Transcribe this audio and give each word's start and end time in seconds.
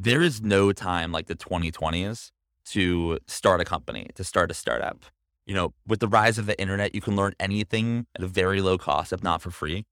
there 0.00 0.22
is 0.22 0.40
no 0.40 0.72
time 0.72 1.10
like 1.10 1.26
the 1.26 1.34
2020s 1.34 2.30
to 2.66 3.18
start 3.26 3.60
a 3.60 3.64
company, 3.64 4.08
to 4.14 4.22
start 4.22 4.48
a 4.48 4.54
startup. 4.54 5.04
You 5.44 5.54
know, 5.54 5.74
with 5.88 5.98
the 5.98 6.06
rise 6.06 6.38
of 6.38 6.46
the 6.46 6.58
internet, 6.60 6.94
you 6.94 7.00
can 7.00 7.16
learn 7.16 7.32
anything 7.40 8.06
at 8.14 8.22
a 8.22 8.28
very 8.28 8.60
low 8.60 8.78
cost, 8.78 9.12
if 9.12 9.24
not 9.24 9.42
for 9.42 9.50
free. 9.50 9.86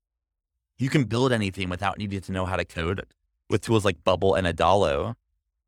You 0.79 0.89
can 0.89 1.03
build 1.03 1.33
anything 1.33 1.67
without 1.67 1.97
needing 1.97 2.21
to 2.21 2.31
know 2.31 2.45
how 2.45 2.55
to 2.55 2.63
code 2.63 3.05
with 3.49 3.61
tools 3.61 3.83
like 3.83 4.03
Bubble 4.05 4.33
and 4.33 4.47
Adalo. 4.47 5.15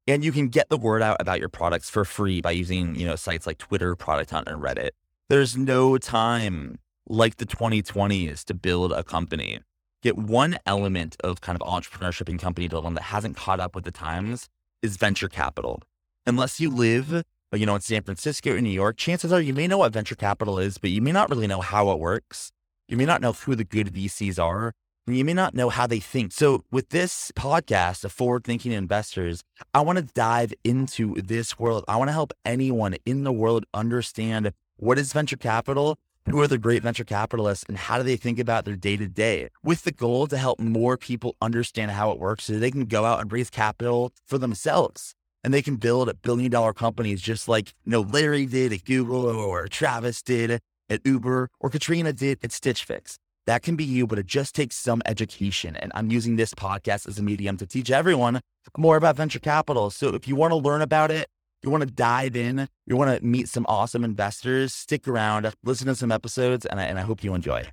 And 0.07 0.23
you 0.23 0.31
can 0.31 0.47
get 0.47 0.69
the 0.69 0.77
word 0.77 1.01
out 1.01 1.17
about 1.19 1.39
your 1.39 1.49
products 1.49 1.89
for 1.89 2.05
free 2.05 2.39
by 2.39 2.51
using, 2.51 2.95
you 2.95 3.05
know, 3.05 3.17
sites 3.17 3.45
like 3.45 3.57
Twitter, 3.57 3.93
Product 3.95 4.31
Hunt, 4.31 4.47
and 4.47 4.61
Reddit. 4.61 4.91
There's 5.27 5.57
no 5.57 5.97
time 5.97 6.79
like 7.07 7.37
the 7.37 7.45
2020s 7.45 8.45
to 8.45 8.53
build 8.53 8.93
a 8.93 9.03
company. 9.03 9.59
Get 10.01 10.17
one 10.17 10.57
element 10.65 11.17
of 11.25 11.41
kind 11.41 11.59
of 11.59 11.67
entrepreneurship 11.67 12.29
and 12.29 12.39
company 12.39 12.69
building 12.69 12.93
that 12.93 13.03
hasn't 13.03 13.35
caught 13.35 13.59
up 13.59 13.75
with 13.75 13.83
the 13.83 13.91
times 13.91 14.47
is 14.81 14.95
venture 14.95 15.27
capital. 15.27 15.83
Unless 16.25 16.61
you 16.61 16.69
live, 16.69 17.13
uh, 17.13 17.21
you 17.53 17.65
know, 17.65 17.75
in 17.75 17.81
San 17.81 18.03
Francisco 18.03 18.55
or 18.55 18.61
New 18.61 18.69
York, 18.69 18.95
chances 18.95 19.33
are 19.33 19.41
you 19.41 19.53
may 19.53 19.67
know 19.67 19.79
what 19.79 19.91
venture 19.91 20.15
capital 20.15 20.57
is, 20.57 20.77
but 20.77 20.89
you 20.89 21.01
may 21.01 21.11
not 21.11 21.29
really 21.29 21.47
know 21.47 21.59
how 21.59 21.91
it 21.91 21.99
works. 21.99 22.51
You 22.87 22.95
may 22.95 23.05
not 23.05 23.19
know 23.19 23.33
who 23.33 23.55
the 23.55 23.65
good 23.65 23.93
VCs 23.93 24.41
are. 24.41 24.73
You 25.05 25.25
may 25.25 25.33
not 25.33 25.53
know 25.53 25.69
how 25.69 25.85
they 25.85 25.99
think. 25.99 26.31
So, 26.31 26.63
with 26.71 26.89
this 26.89 27.31
podcast 27.35 28.05
of 28.05 28.11
forward 28.11 28.43
thinking 28.43 28.71
investors, 28.71 29.43
I 29.73 29.81
want 29.81 29.97
to 29.97 30.03
dive 30.13 30.53
into 30.63 31.15
this 31.15 31.59
world. 31.59 31.83
I 31.87 31.97
want 31.97 32.09
to 32.09 32.13
help 32.13 32.31
anyone 32.45 32.95
in 33.05 33.23
the 33.23 33.31
world 33.31 33.65
understand 33.73 34.53
what 34.77 34.99
is 34.99 35.11
venture 35.11 35.35
capital 35.35 35.97
who 36.31 36.39
are 36.39 36.47
the 36.47 36.57
great 36.57 36.83
venture 36.83 37.03
capitalists 37.03 37.65
and 37.67 37.77
how 37.77 37.97
do 37.97 38.03
they 38.03 38.15
think 38.15 38.37
about 38.37 38.65
their 38.65 38.75
day 38.75 38.95
to 38.95 39.07
day 39.07 39.49
with 39.63 39.83
the 39.83 39.91
goal 39.91 40.27
to 40.27 40.37
help 40.37 40.59
more 40.59 40.95
people 40.95 41.35
understand 41.41 41.91
how 41.91 42.11
it 42.11 42.19
works 42.19 42.43
so 42.43 42.53
they 42.53 42.71
can 42.71 42.85
go 42.85 43.05
out 43.05 43.19
and 43.19 43.31
raise 43.31 43.49
capital 43.49 44.11
for 44.27 44.37
themselves 44.37 45.15
and 45.43 45.53
they 45.53 45.61
can 45.61 45.75
build 45.75 46.07
a 46.07 46.13
billion 46.13 46.51
dollar 46.51 46.73
companies 46.73 47.21
just 47.21 47.47
like 47.47 47.73
you 47.85 47.91
know 47.91 48.01
Larry 48.01 48.45
did 48.45 48.73
at 48.73 48.85
Google 48.85 49.25
or 49.25 49.67
Travis 49.67 50.21
did 50.21 50.59
at 50.89 51.01
Uber 51.03 51.49
or 51.59 51.69
Katrina 51.69 52.13
did 52.13 52.39
at 52.43 52.51
Stitch 52.51 52.83
Fix. 52.83 53.17
That 53.45 53.63
can 53.63 53.75
be 53.75 53.83
you, 53.83 54.05
but 54.05 54.19
it 54.19 54.27
just 54.27 54.53
takes 54.53 54.75
some 54.75 55.01
education. 55.07 55.75
And 55.75 55.91
I'm 55.95 56.11
using 56.11 56.35
this 56.35 56.53
podcast 56.53 57.07
as 57.07 57.17
a 57.17 57.23
medium 57.23 57.57
to 57.57 57.65
teach 57.65 57.89
everyone 57.89 58.41
more 58.77 58.95
about 58.95 59.15
venture 59.15 59.39
capital. 59.39 59.89
So 59.89 60.09
if 60.09 60.27
you 60.27 60.35
want 60.35 60.51
to 60.51 60.57
learn 60.57 60.83
about 60.83 61.09
it, 61.09 61.27
you 61.63 61.69
want 61.69 61.81
to 61.81 61.89
dive 61.89 62.35
in, 62.35 62.67
you 62.85 62.95
want 62.95 63.17
to 63.17 63.25
meet 63.25 63.49
some 63.49 63.65
awesome 63.67 64.03
investors, 64.03 64.73
stick 64.73 65.07
around, 65.07 65.51
listen 65.63 65.87
to 65.87 65.95
some 65.95 66.11
episodes, 66.11 66.65
and 66.65 66.79
I, 66.79 66.83
and 66.85 66.97
I 66.97 67.01
hope 67.01 67.23
you 67.23 67.33
enjoy. 67.33 67.63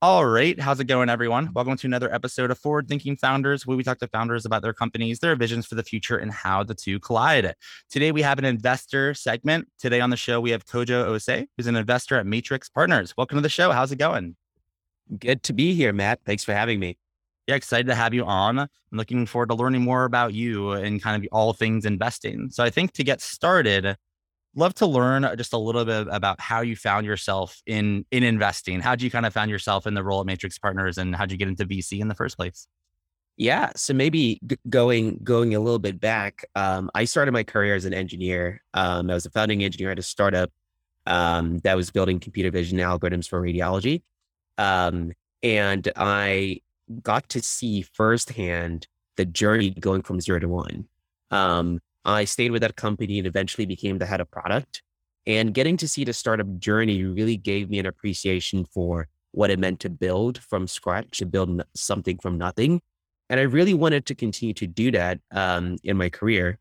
All 0.00 0.24
right. 0.24 0.58
How's 0.60 0.78
it 0.78 0.84
going, 0.84 1.08
everyone? 1.08 1.50
Welcome 1.54 1.76
to 1.76 1.86
another 1.88 2.12
episode 2.14 2.52
of 2.52 2.58
Forward 2.58 2.86
Thinking 2.86 3.16
Founders, 3.16 3.66
where 3.66 3.76
we 3.76 3.82
talk 3.82 3.98
to 3.98 4.06
founders 4.06 4.46
about 4.46 4.62
their 4.62 4.72
companies, 4.72 5.18
their 5.18 5.34
visions 5.34 5.66
for 5.66 5.74
the 5.74 5.82
future, 5.82 6.16
and 6.16 6.30
how 6.30 6.62
the 6.62 6.74
two 6.74 7.00
collide. 7.00 7.52
Today, 7.90 8.12
we 8.12 8.22
have 8.22 8.38
an 8.38 8.44
investor 8.44 9.12
segment. 9.12 9.66
Today 9.76 10.00
on 10.00 10.10
the 10.10 10.16
show, 10.16 10.40
we 10.40 10.50
have 10.50 10.64
Kojo 10.66 11.08
Osei, 11.08 11.46
who's 11.56 11.66
an 11.66 11.74
investor 11.74 12.16
at 12.16 12.26
Matrix 12.26 12.68
Partners. 12.68 13.12
Welcome 13.16 13.38
to 13.38 13.42
the 13.42 13.48
show. 13.48 13.72
How's 13.72 13.90
it 13.90 13.98
going? 13.98 14.36
Good 15.18 15.42
to 15.44 15.52
be 15.52 15.74
here, 15.74 15.92
Matt. 15.92 16.20
Thanks 16.24 16.44
for 16.44 16.54
having 16.54 16.78
me. 16.78 16.96
Yeah, 17.48 17.56
excited 17.56 17.88
to 17.88 17.96
have 17.96 18.14
you 18.14 18.24
on. 18.26 18.58
I'm 18.60 18.68
looking 18.92 19.26
forward 19.26 19.48
to 19.50 19.56
learning 19.56 19.82
more 19.82 20.04
about 20.04 20.34
you 20.34 20.72
and 20.72 21.02
kind 21.02 21.22
of 21.22 21.28
all 21.32 21.54
things 21.54 21.86
investing. 21.86 22.50
So, 22.50 22.64
I 22.64 22.70
think 22.70 22.92
to 22.94 23.04
get 23.04 23.22
started, 23.22 23.96
love 24.56 24.74
to 24.76 24.86
learn 24.86 25.28
just 25.38 25.52
a 25.54 25.58
little 25.58 25.84
bit 25.84 26.08
about 26.10 26.40
how 26.40 26.62
you 26.62 26.76
found 26.76 27.06
yourself 27.06 27.62
in 27.66 28.06
in 28.12 28.24
investing. 28.24 28.80
How'd 28.80 29.02
you 29.02 29.10
kind 29.10 29.26
of 29.26 29.34
found 29.34 29.50
yourself 29.50 29.86
in 29.86 29.94
the 29.94 30.04
role 30.04 30.20
at 30.20 30.26
Matrix 30.26 30.58
Partners, 30.58 30.98
and 30.98 31.16
how'd 31.16 31.32
you 31.32 31.38
get 31.38 31.48
into 31.48 31.66
VC 31.66 32.00
in 32.00 32.08
the 32.08 32.14
first 32.16 32.36
place? 32.38 32.68
Yeah, 33.36 33.70
so 33.76 33.94
maybe 33.94 34.40
g- 34.46 34.56
going 34.68 35.20
going 35.24 35.54
a 35.54 35.60
little 35.60 35.78
bit 35.78 36.00
back, 36.00 36.44
um, 36.56 36.90
I 36.94 37.04
started 37.04 37.32
my 37.32 37.44
career 37.44 37.74
as 37.76 37.84
an 37.86 37.94
engineer. 37.94 38.62
Um, 38.74 39.10
I 39.10 39.14
was 39.14 39.26
a 39.26 39.30
founding 39.30 39.64
engineer 39.64 39.92
at 39.92 39.98
a 39.98 40.02
startup 40.02 40.50
um, 41.06 41.58
that 41.60 41.76
was 41.76 41.90
building 41.90 42.20
computer 42.20 42.50
vision 42.50 42.78
algorithms 42.78 43.28
for 43.28 43.40
radiology, 43.42 44.02
um, 44.58 45.12
and 45.42 45.90
I 45.96 46.60
got 47.02 47.28
to 47.30 47.42
see 47.42 47.82
firsthand 47.82 48.86
the 49.16 49.24
journey 49.24 49.70
going 49.70 50.02
from 50.02 50.20
zero 50.20 50.38
to 50.38 50.48
one. 50.48 50.86
Um, 51.30 51.80
I 52.04 52.24
stayed 52.24 52.52
with 52.52 52.62
that 52.62 52.76
company 52.76 53.18
and 53.18 53.26
eventually 53.26 53.66
became 53.66 53.98
the 53.98 54.06
head 54.06 54.20
of 54.20 54.30
product. 54.30 54.82
And 55.26 55.52
getting 55.52 55.76
to 55.78 55.88
see 55.88 56.04
the 56.04 56.12
startup 56.14 56.58
journey 56.58 57.04
really 57.04 57.36
gave 57.36 57.68
me 57.68 57.78
an 57.78 57.86
appreciation 57.86 58.64
for 58.64 59.08
what 59.32 59.50
it 59.50 59.58
meant 59.58 59.80
to 59.80 59.90
build 59.90 60.38
from 60.38 60.66
scratch, 60.66 61.18
to 61.18 61.26
build 61.26 61.62
something 61.74 62.18
from 62.18 62.38
nothing. 62.38 62.80
And 63.28 63.38
I 63.38 63.42
really 63.42 63.74
wanted 63.74 64.06
to 64.06 64.14
continue 64.14 64.54
to 64.54 64.66
do 64.66 64.90
that 64.92 65.20
um, 65.30 65.76
in 65.84 65.98
my 65.98 66.08
career. 66.08 66.58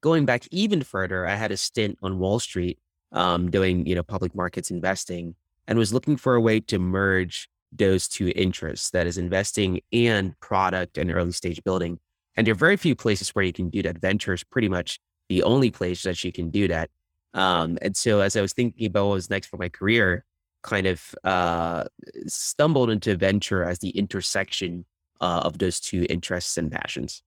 Going 0.00 0.24
back 0.24 0.44
even 0.50 0.82
further, 0.82 1.26
I 1.26 1.34
had 1.34 1.52
a 1.52 1.56
stint 1.56 1.98
on 2.02 2.18
Wall 2.18 2.38
Street 2.38 2.78
um, 3.12 3.50
doing, 3.50 3.84
you 3.86 3.94
know, 3.94 4.02
public 4.02 4.34
markets 4.34 4.70
investing 4.70 5.34
and 5.66 5.78
was 5.78 5.92
looking 5.92 6.16
for 6.16 6.34
a 6.34 6.40
way 6.40 6.60
to 6.60 6.78
merge 6.78 7.50
those 7.72 8.08
two 8.08 8.32
interests, 8.34 8.90
that 8.90 9.06
is 9.06 9.18
investing 9.18 9.80
and 9.92 10.38
product 10.40 10.98
and 10.98 11.10
early 11.10 11.32
stage 11.32 11.62
building. 11.64 11.98
And 12.36 12.46
there 12.46 12.52
are 12.52 12.56
very 12.56 12.76
few 12.76 12.94
places 12.94 13.30
where 13.30 13.44
you 13.44 13.52
can 13.52 13.68
do 13.68 13.82
that. 13.82 13.98
Venture 13.98 14.32
is 14.32 14.44
pretty 14.44 14.68
much 14.68 15.00
the 15.28 15.42
only 15.42 15.70
place 15.70 16.02
that 16.02 16.22
you 16.24 16.32
can 16.32 16.50
do 16.50 16.68
that. 16.68 16.90
Um, 17.34 17.78
and 17.82 17.96
so 17.96 18.20
as 18.20 18.36
I 18.36 18.40
was 18.40 18.52
thinking 18.52 18.86
about 18.86 19.06
what 19.06 19.14
was 19.14 19.30
next 19.30 19.48
for 19.48 19.58
my 19.58 19.68
career, 19.68 20.24
kind 20.62 20.86
of 20.86 21.14
uh, 21.24 21.84
stumbled 22.26 22.90
into 22.90 23.16
venture 23.16 23.64
as 23.64 23.78
the 23.78 23.90
intersection 23.90 24.84
uh, 25.20 25.42
of 25.44 25.58
those 25.58 25.80
two 25.80 26.06
interests 26.08 26.56
and 26.56 26.70
passions. 26.70 27.22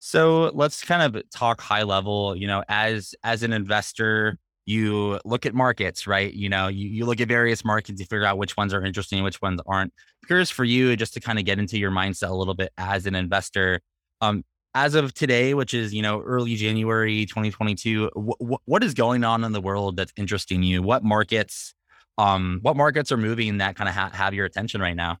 So 0.00 0.50
let's 0.54 0.82
kind 0.82 1.14
of 1.14 1.22
talk 1.30 1.60
high 1.60 1.82
level. 1.82 2.34
You 2.34 2.46
know, 2.46 2.64
as 2.68 3.14
as 3.22 3.42
an 3.42 3.52
investor, 3.52 4.38
you 4.66 5.18
look 5.24 5.46
at 5.46 5.54
markets, 5.54 6.06
right? 6.06 6.32
You 6.32 6.48
know, 6.48 6.68
you, 6.68 6.88
you 6.88 7.06
look 7.06 7.20
at 7.20 7.28
various 7.28 7.64
markets, 7.64 8.00
you 8.00 8.06
figure 8.06 8.24
out 8.24 8.38
which 8.38 8.56
ones 8.56 8.72
are 8.74 8.84
interesting, 8.84 9.22
which 9.22 9.40
ones 9.42 9.60
aren't. 9.66 9.92
curious 10.26 10.50
for 10.50 10.64
you, 10.64 10.96
just 10.96 11.14
to 11.14 11.20
kind 11.20 11.38
of 11.38 11.44
get 11.44 11.58
into 11.58 11.78
your 11.78 11.90
mindset 11.90 12.30
a 12.30 12.34
little 12.34 12.54
bit 12.54 12.72
as 12.78 13.06
an 13.06 13.14
investor. 13.14 13.80
Um, 14.20 14.44
as 14.74 14.94
of 14.94 15.12
today, 15.14 15.54
which 15.54 15.74
is 15.74 15.92
you 15.92 16.02
know 16.02 16.20
early 16.20 16.54
January 16.54 17.26
2022, 17.26 18.10
wh- 18.14 18.68
what 18.68 18.84
is 18.84 18.94
going 18.94 19.24
on 19.24 19.44
in 19.44 19.52
the 19.52 19.60
world 19.60 19.96
that's 19.96 20.12
interesting 20.16 20.62
you? 20.62 20.82
What 20.82 21.02
markets, 21.02 21.74
um, 22.18 22.60
what 22.62 22.76
markets 22.76 23.10
are 23.10 23.16
moving 23.16 23.58
that 23.58 23.76
kind 23.76 23.88
of 23.88 23.94
ha- 23.94 24.10
have 24.12 24.34
your 24.34 24.46
attention 24.46 24.80
right 24.80 24.94
now? 24.96 25.18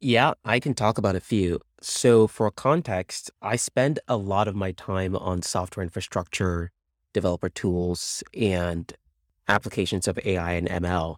Yeah, 0.00 0.32
I 0.44 0.60
can 0.60 0.72
talk 0.74 0.96
about 0.96 1.14
a 1.14 1.20
few. 1.20 1.60
So, 1.82 2.26
for 2.26 2.50
context, 2.50 3.30
I 3.42 3.56
spend 3.56 4.00
a 4.08 4.16
lot 4.16 4.48
of 4.48 4.56
my 4.56 4.72
time 4.72 5.14
on 5.14 5.42
software 5.42 5.84
infrastructure, 5.84 6.72
developer 7.12 7.48
tools, 7.48 8.22
and 8.34 8.92
applications 9.48 10.08
of 10.08 10.18
AI 10.24 10.52
and 10.52 10.68
ML. 10.68 11.16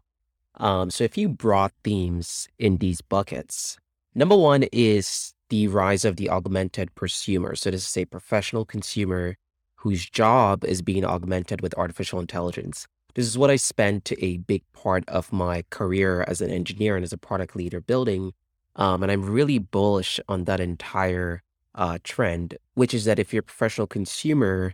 Um, 0.56 0.90
so, 0.90 1.04
a 1.04 1.08
few 1.08 1.28
broad 1.28 1.72
themes 1.82 2.48
in 2.58 2.78
these 2.78 3.00
buckets. 3.00 3.78
Number 4.14 4.36
one 4.36 4.64
is 4.72 5.32
the 5.52 5.68
rise 5.68 6.06
of 6.06 6.16
the 6.16 6.30
augmented 6.30 6.94
prosumer. 6.94 7.56
So 7.56 7.70
this 7.70 7.86
is 7.86 7.96
a 7.98 8.06
professional 8.06 8.64
consumer 8.64 9.36
whose 9.76 10.08
job 10.08 10.64
is 10.64 10.80
being 10.80 11.04
augmented 11.04 11.60
with 11.60 11.76
artificial 11.76 12.20
intelligence. 12.20 12.86
This 13.14 13.26
is 13.26 13.36
what 13.36 13.50
I 13.50 13.56
spent 13.56 14.12
a 14.18 14.38
big 14.38 14.62
part 14.72 15.06
of 15.08 15.30
my 15.30 15.64
career 15.68 16.24
as 16.26 16.40
an 16.40 16.50
engineer 16.50 16.96
and 16.96 17.04
as 17.04 17.12
a 17.12 17.18
product 17.18 17.54
leader 17.54 17.82
building. 17.82 18.32
Um, 18.76 19.02
and 19.02 19.12
I'm 19.12 19.24
really 19.24 19.58
bullish 19.58 20.18
on 20.28 20.44
that 20.44 20.60
entire 20.60 21.42
uh, 21.74 21.98
trend, 22.02 22.56
which 22.72 22.94
is 22.94 23.04
that 23.04 23.18
if 23.18 23.32
you're 23.32 23.40
a 23.40 23.42
professional 23.42 23.86
consumer, 23.86 24.72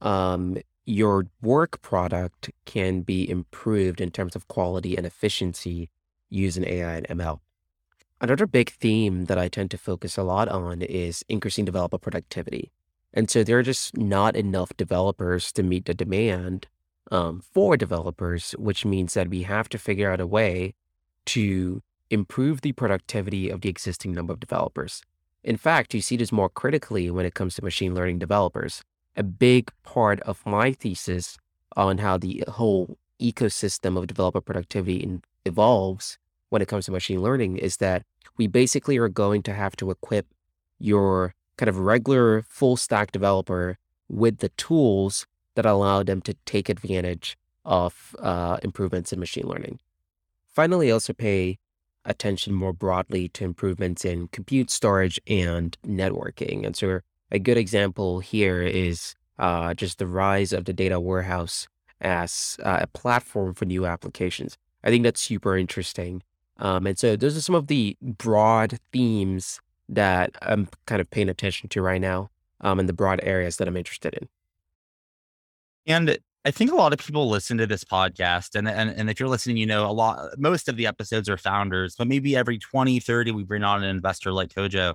um, 0.00 0.58
your 0.84 1.26
work 1.42 1.82
product 1.82 2.50
can 2.64 3.02
be 3.02 3.28
improved 3.28 4.00
in 4.00 4.10
terms 4.10 4.34
of 4.34 4.48
quality 4.48 4.96
and 4.96 5.06
efficiency 5.06 5.90
using 6.30 6.64
AI 6.64 6.96
and 6.96 7.08
ML. 7.08 7.40
Another 8.20 8.46
big 8.46 8.70
theme 8.70 9.26
that 9.26 9.38
I 9.38 9.48
tend 9.48 9.70
to 9.70 9.78
focus 9.78 10.16
a 10.16 10.22
lot 10.22 10.48
on 10.48 10.82
is 10.82 11.24
increasing 11.28 11.64
developer 11.64 11.98
productivity. 11.98 12.72
And 13.14 13.30
so 13.30 13.44
there 13.44 13.58
are 13.58 13.62
just 13.62 13.96
not 13.96 14.36
enough 14.36 14.76
developers 14.76 15.52
to 15.52 15.62
meet 15.62 15.84
the 15.86 15.94
demand 15.94 16.66
um, 17.10 17.40
for 17.40 17.76
developers, 17.76 18.52
which 18.52 18.84
means 18.84 19.14
that 19.14 19.28
we 19.28 19.42
have 19.44 19.68
to 19.70 19.78
figure 19.78 20.10
out 20.10 20.20
a 20.20 20.26
way 20.26 20.74
to 21.26 21.82
improve 22.10 22.60
the 22.60 22.72
productivity 22.72 23.50
of 23.50 23.60
the 23.60 23.68
existing 23.68 24.12
number 24.12 24.32
of 24.32 24.40
developers. 24.40 25.02
In 25.44 25.56
fact, 25.56 25.94
you 25.94 26.00
see 26.00 26.16
this 26.16 26.32
more 26.32 26.48
critically 26.48 27.10
when 27.10 27.24
it 27.26 27.34
comes 27.34 27.54
to 27.54 27.64
machine 27.64 27.94
learning 27.94 28.18
developers. 28.18 28.82
A 29.18 29.22
big 29.22 29.70
part 29.82 30.20
of 30.20 30.46
my 30.46 30.72
thesis 30.72 31.36
on 31.76 31.98
how 31.98 32.16
the 32.16 32.44
whole 32.48 32.96
ecosystem 33.20 33.98
of 33.98 34.06
developer 34.06 34.40
productivity 34.40 35.20
evolves 35.44 36.18
when 36.50 36.62
it 36.62 36.68
comes 36.68 36.86
to 36.86 36.92
machine 36.92 37.20
learning 37.20 37.58
is 37.58 37.78
that 37.78 38.04
we 38.36 38.46
basically 38.46 38.96
are 38.96 39.08
going 39.08 39.42
to 39.42 39.52
have 39.52 39.76
to 39.76 39.90
equip 39.90 40.26
your 40.78 41.34
kind 41.56 41.68
of 41.68 41.78
regular 41.78 42.42
full 42.42 42.76
stack 42.76 43.10
developer 43.10 43.76
with 44.08 44.38
the 44.38 44.50
tools 44.50 45.26
that 45.56 45.66
allow 45.66 46.02
them 46.04 46.22
to 46.22 46.34
take 46.46 46.68
advantage 46.68 47.36
of 47.64 48.14
uh, 48.20 48.58
improvements 48.62 49.12
in 49.12 49.18
machine 49.18 49.46
learning. 49.46 49.80
finally, 50.46 50.90
also 50.90 51.12
pay 51.12 51.58
attention 52.04 52.54
more 52.54 52.72
broadly 52.72 53.28
to 53.28 53.44
improvements 53.44 54.04
in 54.04 54.28
compute 54.28 54.70
storage 54.70 55.20
and 55.26 55.76
networking. 55.84 56.64
And 56.64 56.74
so 56.76 57.00
a 57.30 57.38
good 57.38 57.56
example 57.56 58.20
here 58.20 58.62
is 58.62 59.14
uh, 59.38 59.74
just 59.74 59.98
the 59.98 60.06
rise 60.06 60.52
of 60.52 60.64
the 60.64 60.72
data 60.72 60.98
warehouse 60.98 61.68
as 62.00 62.56
uh, 62.62 62.78
a 62.82 62.86
platform 62.86 63.54
for 63.54 63.64
new 63.64 63.86
applications. 63.86 64.56
I 64.84 64.90
think 64.90 65.04
that's 65.04 65.20
super 65.20 65.56
interesting. 65.56 66.22
Um, 66.58 66.86
and 66.86 66.98
so 66.98 67.16
those 67.16 67.36
are 67.36 67.40
some 67.40 67.54
of 67.54 67.66
the 67.66 67.96
broad 68.02 68.78
themes 68.92 69.60
that 69.88 70.36
I'm 70.42 70.68
kind 70.86 71.00
of 71.00 71.10
paying 71.10 71.28
attention 71.28 71.68
to 71.70 71.82
right 71.82 72.00
now 72.00 72.30
um, 72.60 72.78
and 72.78 72.88
the 72.88 72.92
broad 72.92 73.20
areas 73.22 73.56
that 73.56 73.68
I'm 73.68 73.76
interested 73.76 74.14
in. 74.14 74.28
And 75.86 76.18
I 76.44 76.50
think 76.50 76.70
a 76.70 76.76
lot 76.76 76.92
of 76.92 76.98
people 76.98 77.28
listen 77.28 77.58
to 77.58 77.66
this 77.66 77.84
podcast 77.84 78.54
and, 78.54 78.68
and 78.68 78.90
and 78.90 79.10
if 79.10 79.18
you're 79.18 79.28
listening, 79.28 79.56
you 79.56 79.66
know, 79.66 79.88
a 79.88 79.92
lot 79.92 80.38
most 80.38 80.68
of 80.68 80.76
the 80.76 80.86
episodes 80.86 81.28
are 81.28 81.36
founders, 81.36 81.96
but 81.96 82.06
maybe 82.06 82.36
every 82.36 82.58
20, 82.58 83.00
30 83.00 83.32
we 83.32 83.44
bring 83.44 83.64
on 83.64 83.82
an 83.82 83.88
investor 83.88 84.32
like 84.32 84.50
Kojo. 84.50 84.94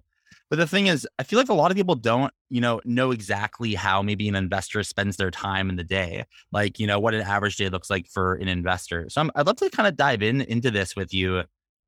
But 0.50 0.57
the 0.57 0.68
thing 0.68 0.88
is, 0.88 1.07
I 1.19 1.24
feel 1.24 1.39
like 1.39 1.50
a 1.50 1.53
lot 1.53 1.71
of 1.71 1.77
people 1.77 1.95
don't, 1.95 2.33
you 2.50 2.62
know, 2.62 2.81
know 2.85 3.12
exactly 3.12 3.74
how 3.74 4.01
maybe 4.01 4.27
an 4.30 4.35
investor 4.35 4.83
spends 4.83 5.18
their 5.18 5.31
time 5.31 5.69
in 5.69 5.75
the 5.75 5.83
day, 5.83 6.25
like, 6.51 6.80
you 6.80 6.88
know, 6.88 7.00
what 7.00 7.13
an 7.13 7.21
average 7.21 7.57
day 7.57 7.69
looks 7.69 7.89
like 7.89 8.07
for 8.07 8.35
an 8.35 8.47
investor. 8.47 9.07
So 9.09 9.21
i 9.21 9.25
would 9.39 9.47
love 9.47 9.57
to 9.57 9.69
kind 9.69 9.88
of 9.88 9.95
dive 9.95 10.21
in 10.24 10.41
into 10.41 10.71
this 10.71 10.95
with 10.95 11.13
you. 11.13 11.44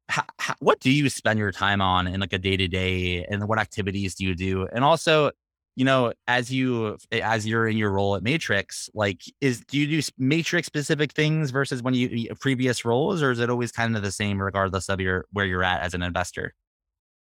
How, 0.08 0.24
how, 0.40 0.56
what 0.60 0.80
do 0.80 0.92
you 0.92 1.10
spend 1.10 1.40
your 1.40 1.52
time 1.52 1.82
on 1.82 2.08
in 2.08 2.20
like 2.20 2.34
a 2.34 2.38
day 2.38 2.58
to 2.58 2.68
day, 2.68 3.26
and 3.26 3.48
what 3.48 3.60
activities 3.60 4.16
do 4.16 4.24
you 4.26 4.36
do? 4.36 4.68
And 4.72 4.84
also, 4.84 5.32
you 5.76 5.84
know, 5.84 6.14
as 6.28 6.52
you 6.52 6.98
as 7.12 7.46
you're 7.46 7.68
in 7.68 7.76
your 7.78 7.92
role 7.92 8.16
at 8.16 8.24
Matrix, 8.24 8.90
like 8.94 9.24
is 9.42 9.62
do 9.62 9.78
you 9.78 10.02
do 10.02 10.08
Matrix 10.18 10.68
specific 10.68 11.12
things 11.12 11.52
versus 11.52 11.84
when 11.84 11.94
you 11.94 12.34
previous 12.40 12.86
roles, 12.86 13.22
or 13.22 13.32
is 13.32 13.40
it 13.40 13.50
always 13.50 13.72
kind 13.72 13.96
of 13.96 14.04
the 14.04 14.12
same 14.12 14.42
regardless 14.42 14.90
of 14.90 15.00
your 15.02 15.26
where 15.32 15.46
you're 15.46 15.64
at 15.64 15.82
as 15.82 15.94
an 15.94 16.02
investor? 16.02 16.54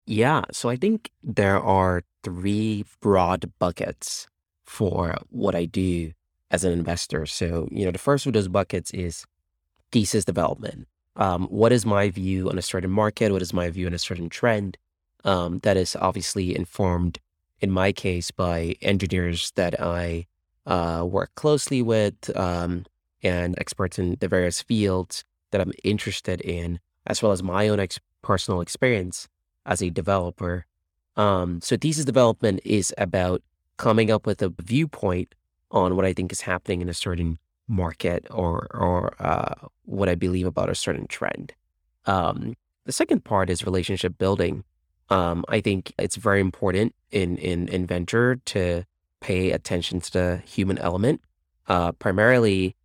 Yeah, 0.05 0.43
so 0.51 0.69
I 0.69 0.75
think 0.75 1.11
there 1.23 1.59
are 1.59 2.03
three 2.23 2.85
broad 3.01 3.51
buckets 3.59 4.27
for 4.63 5.17
what 5.29 5.55
I 5.55 5.65
do 5.65 6.11
as 6.51 6.63
an 6.63 6.71
investor. 6.71 7.25
So, 7.25 7.67
you 7.71 7.85
know, 7.85 7.91
the 7.91 7.97
first 7.97 8.25
of 8.25 8.33
those 8.33 8.47
buckets 8.47 8.91
is 8.91 9.25
thesis 9.91 10.25
development. 10.25 10.87
Um, 11.15 11.47
what 11.47 11.71
is 11.71 11.85
my 11.85 12.09
view 12.09 12.49
on 12.49 12.57
a 12.57 12.61
certain 12.61 12.91
market? 12.91 13.31
What 13.31 13.41
is 13.41 13.53
my 13.53 13.69
view 13.69 13.87
on 13.87 13.93
a 13.93 13.99
certain 13.99 14.29
trend? 14.29 14.77
Um, 15.23 15.59
that 15.59 15.77
is 15.77 15.95
obviously 15.95 16.55
informed 16.55 17.19
in 17.61 17.71
my 17.71 17.91
case, 17.91 18.31
by 18.31 18.75
engineers 18.81 19.51
that 19.55 19.81
I 19.81 20.27
uh, 20.65 21.05
work 21.07 21.33
closely 21.35 21.81
with 21.81 22.35
um, 22.35 22.85
and 23.23 23.57
experts 23.57 23.97
in 23.97 24.17
the 24.19 24.27
various 24.27 24.61
fields 24.61 25.23
that 25.51 25.61
I'm 25.61 25.71
interested 25.83 26.41
in, 26.41 26.79
as 27.07 27.21
well 27.21 27.31
as 27.31 27.41
my 27.41 27.67
own 27.67 27.79
ex- 27.79 27.99
personal 28.21 28.61
experience 28.61 29.27
as 29.65 29.81
a 29.81 29.89
developer. 29.89 30.65
Um, 31.15 31.61
so, 31.61 31.77
thesis 31.77 32.05
development 32.05 32.59
is 32.65 32.93
about 32.97 33.41
coming 33.77 34.11
up 34.11 34.25
with 34.25 34.41
a 34.41 34.53
viewpoint 34.59 35.33
on 35.71 35.95
what 35.95 36.05
I 36.05 36.13
think 36.13 36.31
is 36.31 36.41
happening 36.41 36.81
in 36.81 36.89
a 36.89 36.93
certain 36.93 37.39
market 37.67 38.27
or 38.29 38.67
or 38.73 39.15
uh, 39.19 39.55
what 39.83 40.09
I 40.09 40.15
believe 40.15 40.45
about 40.45 40.69
a 40.69 40.75
certain 40.75 41.07
trend. 41.07 41.53
Um, 42.05 42.55
the 42.85 42.91
second 42.91 43.23
part 43.23 43.49
is 43.49 43.65
relationship 43.65 44.17
building. 44.17 44.63
Um, 45.09 45.45
I 45.49 45.61
think 45.61 45.93
it's 45.99 46.15
very 46.15 46.41
important 46.41 46.95
in, 47.11 47.37
in, 47.37 47.67
in 47.67 47.85
venture 47.85 48.37
to 48.45 48.85
pay 49.21 49.51
attention 49.51 49.99
to 50.01 50.11
the 50.11 50.37
human 50.45 50.77
element. 50.77 51.21
Uh, 51.67 51.91
primarily, 51.93 52.75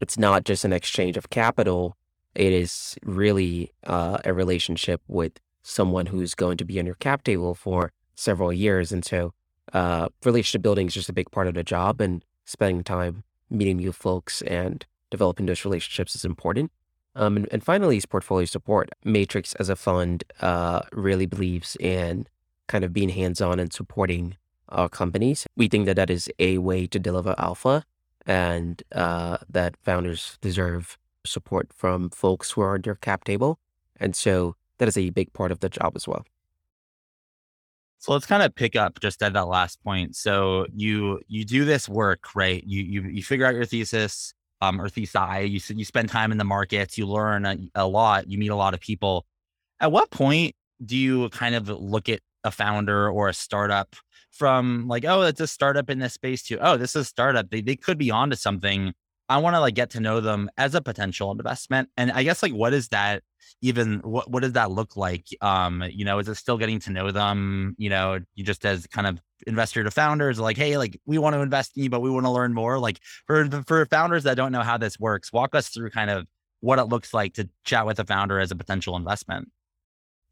it's 0.00 0.18
not 0.18 0.44
just 0.44 0.64
an 0.64 0.72
exchange 0.72 1.16
of 1.16 1.30
capital. 1.30 1.96
It 2.34 2.52
is 2.52 2.96
really 3.04 3.72
uh, 3.86 4.18
a 4.24 4.32
relationship 4.32 5.02
with 5.06 5.32
someone 5.62 6.06
who's 6.06 6.34
going 6.34 6.56
to 6.58 6.64
be 6.64 6.78
on 6.78 6.86
your 6.86 6.96
cap 6.96 7.24
table 7.24 7.54
for 7.54 7.92
several 8.14 8.52
years. 8.52 8.92
And 8.92 9.04
so, 9.04 9.32
uh, 9.72 10.08
relationship 10.24 10.62
building 10.62 10.88
is 10.88 10.94
just 10.94 11.08
a 11.08 11.12
big 11.12 11.30
part 11.30 11.46
of 11.46 11.54
the 11.54 11.64
job, 11.64 12.00
and 12.00 12.24
spending 12.44 12.82
time 12.84 13.24
meeting 13.48 13.76
new 13.76 13.92
folks 13.92 14.42
and 14.42 14.84
developing 15.10 15.46
those 15.46 15.64
relationships 15.64 16.14
is 16.14 16.24
important. 16.24 16.72
Um, 17.14 17.36
and, 17.36 17.48
and, 17.52 17.62
finally, 17.62 17.96
is 17.96 18.06
portfolio 18.06 18.46
support. 18.46 18.90
Matrix 19.04 19.54
as 19.56 19.68
a 19.68 19.76
fund 19.76 20.24
uh, 20.40 20.82
really 20.92 21.26
believes 21.26 21.76
in 21.76 22.26
kind 22.68 22.84
of 22.84 22.92
being 22.92 23.10
hands 23.10 23.40
on 23.40 23.60
and 23.60 23.72
supporting 23.72 24.36
our 24.70 24.88
companies. 24.88 25.46
We 25.56 25.68
think 25.68 25.84
that 25.86 25.96
that 25.96 26.08
is 26.08 26.30
a 26.38 26.58
way 26.58 26.86
to 26.86 26.98
deliver 26.98 27.34
alpha 27.36 27.84
and 28.26 28.82
uh, 28.92 29.38
that 29.48 29.76
founders 29.82 30.38
deserve 30.40 30.96
support 31.24 31.72
from 31.72 32.08
folks 32.10 32.52
who 32.52 32.62
are 32.62 32.74
on 32.74 32.82
their 32.82 32.94
cap 32.94 33.24
table. 33.24 33.58
And 34.00 34.16
so 34.16 34.56
that 34.78 34.88
is 34.88 34.96
a 34.96 35.10
big 35.10 35.32
part 35.32 35.52
of 35.52 35.60
the 35.60 35.68
job 35.68 35.92
as 35.96 36.06
well. 36.06 36.24
So 37.98 38.12
let's 38.12 38.26
kind 38.26 38.42
of 38.42 38.54
pick 38.54 38.74
up 38.74 38.98
just 39.00 39.22
at 39.22 39.32
that 39.34 39.46
last 39.46 39.82
point. 39.84 40.16
So 40.16 40.66
you 40.74 41.20
you 41.28 41.44
do 41.44 41.64
this 41.64 41.88
work, 41.88 42.34
right? 42.34 42.62
You 42.66 42.82
you 42.82 43.02
you 43.02 43.22
figure 43.22 43.46
out 43.46 43.54
your 43.54 43.64
thesis, 43.64 44.34
um, 44.60 44.80
or 44.80 44.88
thesis. 44.88 45.14
You 45.42 45.76
you 45.76 45.84
spend 45.84 46.08
time 46.08 46.32
in 46.32 46.38
the 46.38 46.44
markets, 46.44 46.98
you 46.98 47.06
learn 47.06 47.46
a, 47.46 47.56
a 47.74 47.86
lot, 47.86 48.28
you 48.28 48.38
meet 48.38 48.48
a 48.48 48.56
lot 48.56 48.74
of 48.74 48.80
people. 48.80 49.24
At 49.78 49.92
what 49.92 50.10
point 50.10 50.56
do 50.84 50.96
you 50.96 51.28
kind 51.28 51.54
of 51.54 51.68
look 51.68 52.08
at 52.08 52.20
a 52.44 52.50
founder 52.50 53.08
or 53.08 53.28
a 53.28 53.34
startup 53.34 53.94
from 54.30 54.88
like, 54.88 55.04
oh, 55.04 55.22
it's 55.22 55.40
a 55.40 55.46
startup 55.46 55.90
in 55.90 55.98
this 55.98 56.14
space 56.14 56.42
too. 56.42 56.58
oh, 56.60 56.76
this 56.76 56.96
is 56.96 57.02
a 57.02 57.04
startup. 57.04 57.50
They, 57.50 57.60
they 57.60 57.76
could 57.76 57.98
be 57.98 58.10
onto 58.10 58.36
something. 58.36 58.94
I 59.32 59.38
want 59.38 59.56
to 59.56 59.60
like 59.60 59.74
get 59.74 59.88
to 59.90 60.00
know 60.00 60.20
them 60.20 60.50
as 60.58 60.74
a 60.74 60.82
potential 60.82 61.32
investment. 61.32 61.88
And 61.96 62.12
I 62.12 62.22
guess 62.22 62.42
like, 62.42 62.52
what 62.52 62.74
is 62.74 62.88
that 62.88 63.22
even, 63.62 64.00
what, 64.00 64.30
what 64.30 64.42
does 64.42 64.52
that 64.52 64.70
look 64.70 64.94
like? 64.94 65.26
Um, 65.40 65.82
you 65.90 66.04
know, 66.04 66.18
is 66.18 66.28
it 66.28 66.34
still 66.34 66.58
getting 66.58 66.80
to 66.80 66.90
know 66.90 67.10
them? 67.10 67.74
You 67.78 67.88
know, 67.88 68.18
you 68.34 68.44
just 68.44 68.66
as 68.66 68.86
kind 68.88 69.06
of 69.06 69.18
investor 69.46 69.82
to 69.82 69.90
founders 69.90 70.38
like 70.38 70.56
hey 70.56 70.78
like 70.78 71.00
we 71.04 71.18
want 71.18 71.34
to 71.34 71.40
invest 71.40 71.76
in 71.76 71.82
you 71.82 71.90
but 71.90 71.98
we 71.98 72.08
want 72.08 72.24
to 72.24 72.30
learn 72.30 72.54
more 72.54 72.78
like 72.78 73.00
for 73.26 73.48
for 73.66 73.84
founders 73.86 74.22
that 74.22 74.36
don't 74.36 74.52
know 74.52 74.62
how 74.62 74.78
this 74.78 75.00
works 75.00 75.32
walk 75.32 75.52
us 75.56 75.68
through 75.68 75.90
kind 75.90 76.10
of 76.10 76.28
what 76.60 76.78
it 76.78 76.84
looks 76.84 77.12
like 77.12 77.34
to 77.34 77.48
chat 77.64 77.84
with 77.84 77.98
a 77.98 78.04
founder 78.04 78.38
as 78.38 78.52
a 78.52 78.54
potential 78.54 78.94
investment 78.94 79.50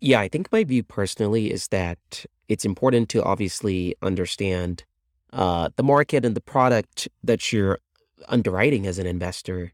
yeah 0.01 0.21
i 0.21 0.29
think 0.29 0.53
my 0.53 0.63
view 0.63 0.85
personally 0.85 1.51
is 1.51 1.67
that 1.69 1.99
it's 2.47 2.65
important 2.65 3.09
to 3.09 3.21
obviously 3.25 3.97
understand 4.01 4.85
uh, 5.33 5.71
the 5.75 5.83
market 5.83 6.25
and 6.25 6.37
the 6.37 6.41
product 6.41 7.09
that 7.25 7.53
you're 7.53 7.81
underwriting 8.29 8.87
as 8.87 8.99
an 8.99 9.07
investor 9.07 9.73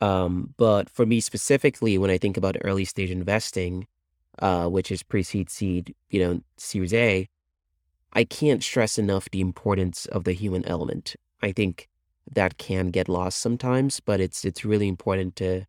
um, 0.00 0.54
but 0.56 0.90
for 0.90 1.06
me 1.06 1.20
specifically 1.20 1.98
when 1.98 2.10
i 2.10 2.18
think 2.18 2.36
about 2.36 2.56
early 2.64 2.84
stage 2.84 3.10
investing 3.10 3.86
uh, 4.40 4.66
which 4.68 4.90
is 4.90 5.02
pre-seed 5.02 5.48
seed 5.50 5.94
you 6.10 6.20
know 6.20 6.40
series 6.56 6.92
a 6.92 7.28
I 8.16 8.24
can't 8.24 8.64
stress 8.64 8.96
enough 8.96 9.28
the 9.30 9.42
importance 9.42 10.06
of 10.06 10.24
the 10.24 10.32
human 10.32 10.64
element. 10.64 11.16
I 11.42 11.52
think 11.52 11.86
that 12.32 12.56
can 12.56 12.90
get 12.90 13.10
lost 13.10 13.38
sometimes, 13.40 14.00
but 14.00 14.20
it's 14.20 14.42
it's 14.42 14.64
really 14.64 14.88
important 14.88 15.36
to 15.36 15.66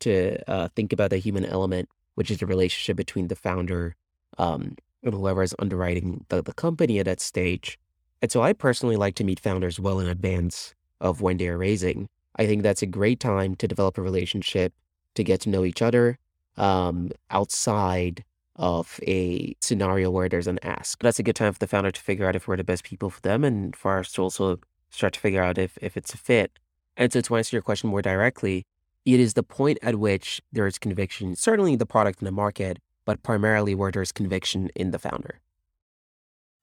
to 0.00 0.38
uh, 0.46 0.68
think 0.76 0.92
about 0.92 1.08
the 1.08 1.16
human 1.16 1.46
element, 1.46 1.88
which 2.14 2.30
is 2.30 2.36
the 2.36 2.46
relationship 2.46 2.98
between 2.98 3.28
the 3.28 3.34
founder 3.34 3.96
um, 4.36 4.76
and 5.02 5.14
whoever 5.14 5.42
is 5.42 5.54
underwriting 5.58 6.26
the, 6.28 6.42
the 6.42 6.52
company 6.52 6.98
at 6.98 7.06
that 7.06 7.20
stage. 7.20 7.78
And 8.20 8.30
so 8.30 8.42
I 8.42 8.52
personally 8.52 8.96
like 8.96 9.14
to 9.14 9.24
meet 9.24 9.40
founders 9.40 9.80
well 9.80 9.98
in 9.98 10.06
advance 10.06 10.74
of 11.00 11.20
when 11.20 11.36
they're 11.36 11.58
raising. 11.58 12.08
I 12.36 12.46
think 12.46 12.62
that's 12.62 12.82
a 12.82 12.86
great 12.86 13.20
time 13.20 13.54
to 13.56 13.68
develop 13.68 13.98
a 13.98 14.02
relationship, 14.02 14.72
to 15.14 15.24
get 15.24 15.40
to 15.42 15.48
know 15.48 15.64
each 15.64 15.82
other 15.82 16.18
um, 16.56 17.10
outside 17.30 18.24
of 18.56 18.98
a 19.06 19.54
scenario 19.60 20.10
where 20.10 20.28
there's 20.28 20.46
an 20.46 20.58
ask. 20.62 21.02
That's 21.02 21.18
a 21.18 21.22
good 21.22 21.36
time 21.36 21.52
for 21.52 21.58
the 21.58 21.66
founder 21.66 21.90
to 21.90 22.00
figure 22.00 22.26
out 22.26 22.36
if 22.36 22.48
we're 22.48 22.56
the 22.56 22.64
best 22.64 22.84
people 22.84 23.10
for 23.10 23.20
them 23.20 23.44
and 23.44 23.76
for 23.76 23.98
us 23.98 24.12
to 24.12 24.22
also 24.22 24.58
start 24.90 25.12
to 25.14 25.20
figure 25.20 25.42
out 25.42 25.58
if, 25.58 25.76
if 25.82 25.96
it's 25.96 26.14
a 26.14 26.18
fit. 26.18 26.58
And 26.96 27.12
so 27.12 27.20
to 27.20 27.36
answer 27.36 27.56
your 27.56 27.62
question 27.62 27.90
more 27.90 28.02
directly, 28.02 28.64
it 29.04 29.20
is 29.20 29.34
the 29.34 29.42
point 29.42 29.78
at 29.82 29.96
which 29.96 30.40
there 30.52 30.66
is 30.66 30.78
conviction, 30.78 31.36
certainly 31.36 31.76
the 31.76 31.86
product 31.86 32.20
in 32.20 32.24
the 32.24 32.32
market, 32.32 32.78
but 33.04 33.22
primarily 33.22 33.74
where 33.74 33.92
there's 33.92 34.10
conviction 34.10 34.70
in 34.74 34.90
the 34.90 34.98
founder. 34.98 35.40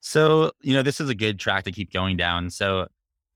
So, 0.01 0.51
you 0.61 0.73
know, 0.73 0.81
this 0.81 0.99
is 0.99 1.09
a 1.09 1.15
good 1.15 1.39
track 1.39 1.63
to 1.63 1.71
keep 1.71 1.93
going 1.93 2.17
down. 2.17 2.49
So, 2.49 2.87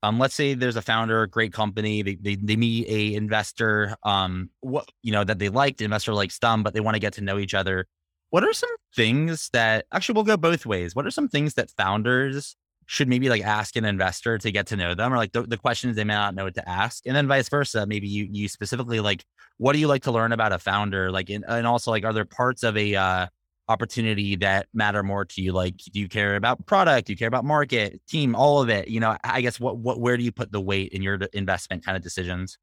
um, 0.02 0.18
let's 0.18 0.34
say 0.34 0.54
there's 0.54 0.76
a 0.76 0.82
founder, 0.82 1.26
great 1.26 1.52
company, 1.52 2.02
they, 2.02 2.14
they, 2.14 2.36
they 2.36 2.56
meet 2.56 2.86
a 2.88 3.14
investor, 3.14 3.96
um, 4.04 4.50
what, 4.60 4.88
you 5.02 5.12
know, 5.12 5.24
that 5.24 5.38
they 5.38 5.48
liked, 5.48 5.78
the 5.78 5.84
investor 5.84 6.14
likes 6.14 6.38
them, 6.38 6.62
but 6.62 6.72
they 6.74 6.80
want 6.80 6.94
to 6.94 7.00
get 7.00 7.14
to 7.14 7.20
know 7.20 7.38
each 7.38 7.54
other. 7.54 7.86
What 8.30 8.44
are 8.44 8.52
some 8.52 8.70
things 8.94 9.48
that 9.52 9.86
actually 9.92 10.14
we'll 10.14 10.24
go 10.24 10.36
both 10.36 10.66
ways? 10.66 10.94
What 10.94 11.06
are 11.06 11.10
some 11.10 11.28
things 11.28 11.54
that 11.54 11.70
founders 11.70 12.56
should 12.86 13.08
maybe 13.08 13.28
like 13.28 13.42
ask 13.42 13.76
an 13.76 13.84
investor 13.84 14.38
to 14.38 14.50
get 14.50 14.66
to 14.68 14.76
know 14.76 14.94
them 14.94 15.12
or 15.12 15.16
like 15.16 15.32
the, 15.32 15.42
the 15.42 15.56
questions 15.56 15.96
they 15.96 16.04
may 16.04 16.14
not 16.14 16.34
know 16.34 16.44
what 16.44 16.54
to 16.54 16.68
ask? 16.68 17.06
And 17.06 17.16
then 17.16 17.26
vice 17.26 17.48
versa, 17.48 17.86
maybe 17.86 18.06
you 18.06 18.28
you 18.30 18.48
specifically 18.48 19.00
like 19.00 19.24
what 19.56 19.72
do 19.72 19.78
you 19.78 19.88
like 19.88 20.02
to 20.04 20.12
learn 20.12 20.32
about 20.32 20.52
a 20.52 20.58
founder? 20.58 21.10
Like 21.10 21.30
in, 21.30 21.44
and 21.48 21.66
also 21.66 21.90
like 21.90 22.04
are 22.04 22.12
there 22.12 22.24
parts 22.24 22.62
of 22.62 22.76
a 22.76 22.94
uh 22.94 23.26
opportunity 23.68 24.36
that 24.36 24.66
matter 24.72 25.02
more 25.02 25.24
to 25.24 25.42
you? 25.42 25.52
Like 25.52 25.76
do 25.76 26.00
you 26.00 26.08
care 26.08 26.36
about 26.36 26.66
product? 26.66 27.06
Do 27.06 27.12
you 27.12 27.16
care 27.16 27.28
about 27.28 27.44
market, 27.44 28.00
team, 28.08 28.34
all 28.34 28.62
of 28.62 28.68
it? 28.68 28.88
You 28.88 29.00
know, 29.00 29.16
I 29.24 29.40
guess 29.40 29.60
what 29.60 29.78
what 29.78 30.00
where 30.00 30.16
do 30.16 30.22
you 30.22 30.32
put 30.32 30.52
the 30.52 30.60
weight 30.60 30.92
in 30.92 31.02
your 31.02 31.18
investment 31.32 31.84
kind 31.84 31.96
of 31.96 32.02
decisions? 32.02 32.58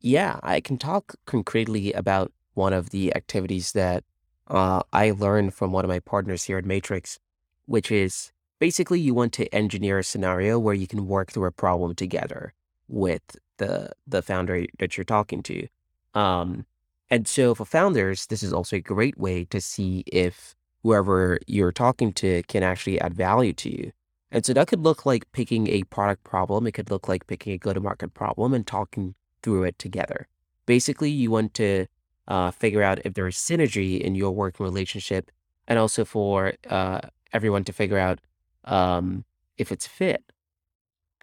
Yeah, 0.00 0.40
I 0.42 0.60
can 0.60 0.78
talk 0.78 1.14
concretely 1.26 1.92
about 1.92 2.32
one 2.54 2.72
of 2.72 2.90
the 2.90 3.14
activities 3.14 3.72
that 3.72 4.04
uh, 4.48 4.82
I 4.92 5.12
learned 5.12 5.54
from 5.54 5.72
one 5.72 5.84
of 5.84 5.88
my 5.88 6.00
partners 6.00 6.44
here 6.44 6.58
at 6.58 6.64
Matrix, 6.64 7.18
which 7.66 7.90
is 7.90 8.32
basically 8.58 9.00
you 9.00 9.14
want 9.14 9.32
to 9.34 9.52
engineer 9.54 9.98
a 9.98 10.04
scenario 10.04 10.58
where 10.58 10.74
you 10.74 10.86
can 10.86 11.06
work 11.06 11.32
through 11.32 11.46
a 11.46 11.52
problem 11.52 11.94
together 11.94 12.52
with 12.88 13.36
the 13.58 13.90
the 14.06 14.22
founder 14.22 14.66
that 14.78 14.96
you're 14.96 15.04
talking 15.04 15.42
to. 15.42 15.66
Um, 16.14 16.66
and 17.12 17.28
so 17.28 17.54
for 17.54 17.66
founders, 17.66 18.24
this 18.28 18.42
is 18.42 18.54
also 18.54 18.76
a 18.76 18.80
great 18.80 19.18
way 19.18 19.44
to 19.44 19.60
see 19.60 20.02
if 20.06 20.54
whoever 20.82 21.38
you're 21.46 21.70
talking 21.70 22.10
to 22.14 22.42
can 22.44 22.62
actually 22.62 22.98
add 23.02 23.12
value 23.12 23.52
to 23.52 23.68
you. 23.70 23.92
And 24.30 24.46
so 24.46 24.54
that 24.54 24.66
could 24.66 24.80
look 24.80 25.04
like 25.04 25.30
picking 25.32 25.68
a 25.68 25.82
product 25.82 26.24
problem. 26.24 26.66
It 26.66 26.72
could 26.72 26.90
look 26.90 27.08
like 27.08 27.26
picking 27.26 27.52
a 27.52 27.58
go 27.58 27.74
to 27.74 27.80
market 27.80 28.14
problem 28.14 28.54
and 28.54 28.66
talking 28.66 29.14
through 29.42 29.64
it 29.64 29.78
together. 29.78 30.26
Basically, 30.64 31.10
you 31.10 31.30
want 31.30 31.52
to 31.52 31.84
uh, 32.28 32.50
figure 32.50 32.82
out 32.82 33.04
if 33.04 33.12
there 33.12 33.26
is 33.26 33.36
synergy 33.36 34.00
in 34.00 34.14
your 34.14 34.30
working 34.30 34.64
relationship 34.64 35.30
and 35.68 35.78
also 35.78 36.06
for 36.06 36.54
uh, 36.70 37.02
everyone 37.34 37.64
to 37.64 37.74
figure 37.74 37.98
out 37.98 38.20
um, 38.64 39.26
if 39.58 39.70
it's 39.70 39.86
fit. 39.86 40.24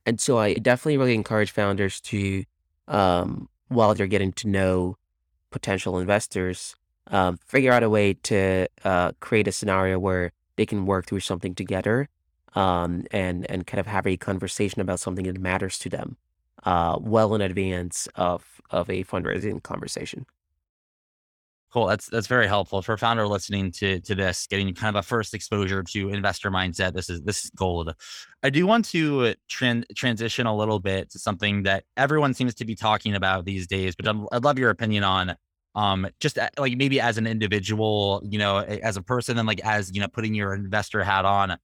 And 0.05 0.21
so 0.21 0.37
I 0.37 0.53
definitely 0.53 0.97
really 0.97 1.15
encourage 1.15 1.49
founders 1.49 1.99
to, 2.01 2.43
um, 2.87 3.49
while 3.69 3.95
they're 3.95 4.05
getting 4.05 4.33
to 4.33 4.47
know 4.47 4.98
potential 5.51 5.99
investors, 5.99 6.75
um, 7.07 7.37
figure 7.45 7.71
out 7.71 7.83
a 7.83 7.89
way 7.89 8.13
to 8.13 8.67
uh, 8.83 9.11
create 9.19 9.47
a 9.47 9.51
scenario 9.51 9.99
where 9.99 10.31
they 10.55 10.65
can 10.65 10.85
work 10.85 11.07
through 11.07 11.21
something 11.21 11.55
together 11.55 12.07
um, 12.55 13.05
and 13.11 13.49
and 13.49 13.67
kind 13.67 13.79
of 13.79 13.87
have 13.87 14.05
a 14.07 14.17
conversation 14.17 14.81
about 14.81 14.99
something 14.99 15.25
that 15.25 15.39
matters 15.39 15.79
to 15.79 15.89
them 15.89 16.17
uh, 16.63 16.97
well 16.99 17.33
in 17.35 17.41
advance 17.41 18.07
of 18.15 18.61
of 18.69 18.89
a 18.89 19.03
fundraising 19.03 19.61
conversation. 19.63 20.25
Cool. 21.71 21.85
That's 21.85 22.07
that's 22.07 22.25
very 22.25 22.47
helpful 22.47 22.81
for 22.81 22.93
a 22.93 22.97
founder 22.97 23.27
listening 23.27 23.71
to 23.73 23.99
to 24.01 24.15
this, 24.15 24.47
getting 24.47 24.73
kind 24.73 24.95
of 24.95 24.99
a 24.99 25.03
first 25.03 25.35
exposure 25.35 25.83
to 25.83 26.09
investor 26.09 26.49
mindset. 26.49 26.93
This 26.93 27.11
is 27.11 27.21
this 27.21 27.43
is 27.45 27.51
gold. 27.51 27.93
I 28.41 28.49
do 28.49 28.65
want 28.65 28.85
to 28.85 29.35
tran- 29.51 29.85
transition 29.95 30.47
a 30.47 30.55
little 30.55 30.79
bit 30.79 31.11
to 31.11 31.19
something 31.19 31.63
that 31.63 31.83
everyone 31.95 32.33
seems 32.33 32.55
to 32.55 32.65
be 32.65 32.73
talking 32.73 33.13
about 33.13 33.45
these 33.45 33.67
days, 33.67 33.95
but 33.95 34.07
I'd, 34.07 34.19
I'd 34.31 34.43
love 34.43 34.57
your 34.57 34.71
opinion 34.71 35.03
on. 35.03 35.35
Um, 35.75 36.07
just 36.19 36.39
like 36.57 36.75
maybe 36.75 36.99
as 36.99 37.19
an 37.19 37.27
individual, 37.27 38.21
you 38.25 38.39
know, 38.39 38.57
as 38.57 38.97
a 38.97 39.03
person, 39.03 39.37
and 39.37 39.47
like 39.47 39.63
as 39.63 39.91
you 39.93 40.01
know, 40.01 40.07
putting 40.07 40.33
your 40.33 40.55
investor 40.55 41.03
hat 41.03 41.25
on 41.25 41.55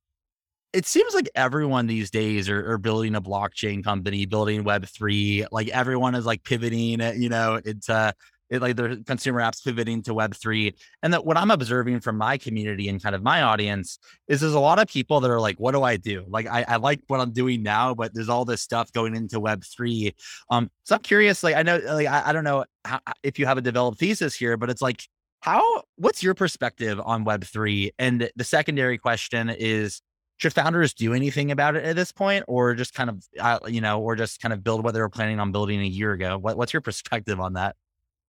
it 0.73 0.85
seems 0.85 1.13
like 1.13 1.29
everyone 1.35 1.87
these 1.87 2.11
days 2.11 2.49
are, 2.49 2.73
are, 2.73 2.77
building 2.77 3.15
a 3.15 3.21
blockchain 3.21 3.81
company, 3.81 4.25
building 4.25 4.65
Web 4.65 4.85
three. 4.85 5.45
Like 5.49 5.69
everyone 5.69 6.15
is 6.15 6.25
like 6.25 6.43
pivoting, 6.43 6.99
you 7.15 7.29
know, 7.29 7.61
into 7.63 8.13
it, 8.49 8.61
like 8.61 8.75
the 8.75 9.03
consumer 9.05 9.41
apps 9.41 9.63
pivoting 9.63 10.03
to 10.03 10.13
Web 10.13 10.35
three. 10.35 10.75
And 11.01 11.13
that 11.13 11.25
what 11.25 11.37
I'm 11.37 11.51
observing 11.51 11.99
from 12.01 12.17
my 12.17 12.37
community 12.37 12.87
and 12.89 13.01
kind 13.01 13.15
of 13.15 13.23
my 13.23 13.41
audience 13.41 13.99
is 14.27 14.41
there's 14.41 14.53
a 14.53 14.59
lot 14.59 14.79
of 14.79 14.87
people 14.87 15.19
that 15.19 15.31
are 15.31 15.39
like, 15.39 15.59
"What 15.59 15.71
do 15.71 15.83
I 15.83 15.97
do? 15.97 16.25
Like, 16.27 16.47
I, 16.47 16.65
I 16.67 16.75
like 16.77 17.01
what 17.07 17.19
I'm 17.19 17.31
doing 17.31 17.63
now, 17.63 17.93
but 17.93 18.13
there's 18.13 18.29
all 18.29 18.45
this 18.45 18.61
stuff 18.61 18.91
going 18.91 19.15
into 19.15 19.39
Web 19.39 19.63
three. 19.63 20.13
Um, 20.49 20.69
so 20.83 20.95
I'm 20.95 21.01
curious. 21.01 21.43
Like, 21.43 21.55
I 21.55 21.63
know, 21.63 21.77
like, 21.77 22.07
I, 22.07 22.29
I 22.29 22.33
don't 22.33 22.43
know 22.43 22.65
how, 22.85 22.99
if 23.23 23.39
you 23.39 23.45
have 23.45 23.57
a 23.57 23.61
developed 23.61 23.99
thesis 23.99 24.35
here, 24.35 24.57
but 24.57 24.69
it's 24.69 24.81
like, 24.81 25.03
how? 25.41 25.83
What's 25.97 26.23
your 26.23 26.33
perspective 26.33 26.99
on 27.03 27.23
Web 27.23 27.43
three? 27.43 27.91
And 27.99 28.29
the 28.35 28.43
secondary 28.43 28.97
question 28.97 29.49
is 29.49 30.01
should 30.37 30.53
founders 30.53 30.93
do 30.93 31.13
anything 31.13 31.51
about 31.51 31.75
it 31.75 31.83
at 31.85 31.95
this 31.95 32.11
point 32.11 32.43
or 32.47 32.75
just 32.75 32.93
kind 32.93 33.09
of 33.09 33.23
uh, 33.39 33.59
you 33.67 33.81
know 33.81 34.01
or 34.01 34.15
just 34.15 34.41
kind 34.41 34.53
of 34.53 34.63
build 34.63 34.83
what 34.83 34.93
they 34.93 34.99
were 34.99 35.09
planning 35.09 35.39
on 35.39 35.51
building 35.51 35.81
a 35.81 35.85
year 35.85 36.11
ago 36.11 36.37
what, 36.37 36.57
what's 36.57 36.73
your 36.73 36.81
perspective 36.81 37.39
on 37.39 37.53
that 37.53 37.75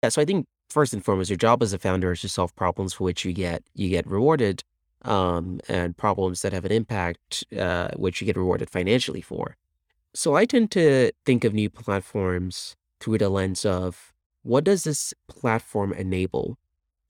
yeah 0.04 0.08
so 0.11 0.20
i 0.20 0.25
think 0.25 0.46
first 0.68 0.92
and 0.92 1.04
foremost 1.04 1.30
your 1.30 1.37
job 1.37 1.62
as 1.62 1.73
a 1.73 1.78
founder 1.78 2.12
is 2.12 2.20
to 2.20 2.28
solve 2.28 2.54
problems 2.56 2.92
for 2.94 3.04
which 3.04 3.25
you 3.25 3.32
get 3.32 3.62
you 3.75 3.88
get 3.88 4.06
rewarded 4.06 4.62
um, 5.02 5.61
and 5.68 5.96
problems 5.96 6.40
that 6.40 6.54
have 6.54 6.64
an 6.64 6.73
impact 6.73 7.44
uh, 7.58 7.88
which 7.96 8.20
you 8.20 8.25
get 8.26 8.37
rewarded 8.37 8.68
financially 8.70 9.20
for 9.20 9.56
so 10.12 10.34
i 10.34 10.44
tend 10.44 10.70
to 10.70 11.11
think 11.25 11.44
of 11.44 11.54
new 11.54 11.70
platforms 11.70 12.76
through 13.00 13.18
the 13.18 13.28
lens 13.28 13.64
of 13.64 14.12
what 14.42 14.64
does 14.64 14.84
this 14.84 15.14
platform 15.26 15.92
enable 15.92 16.58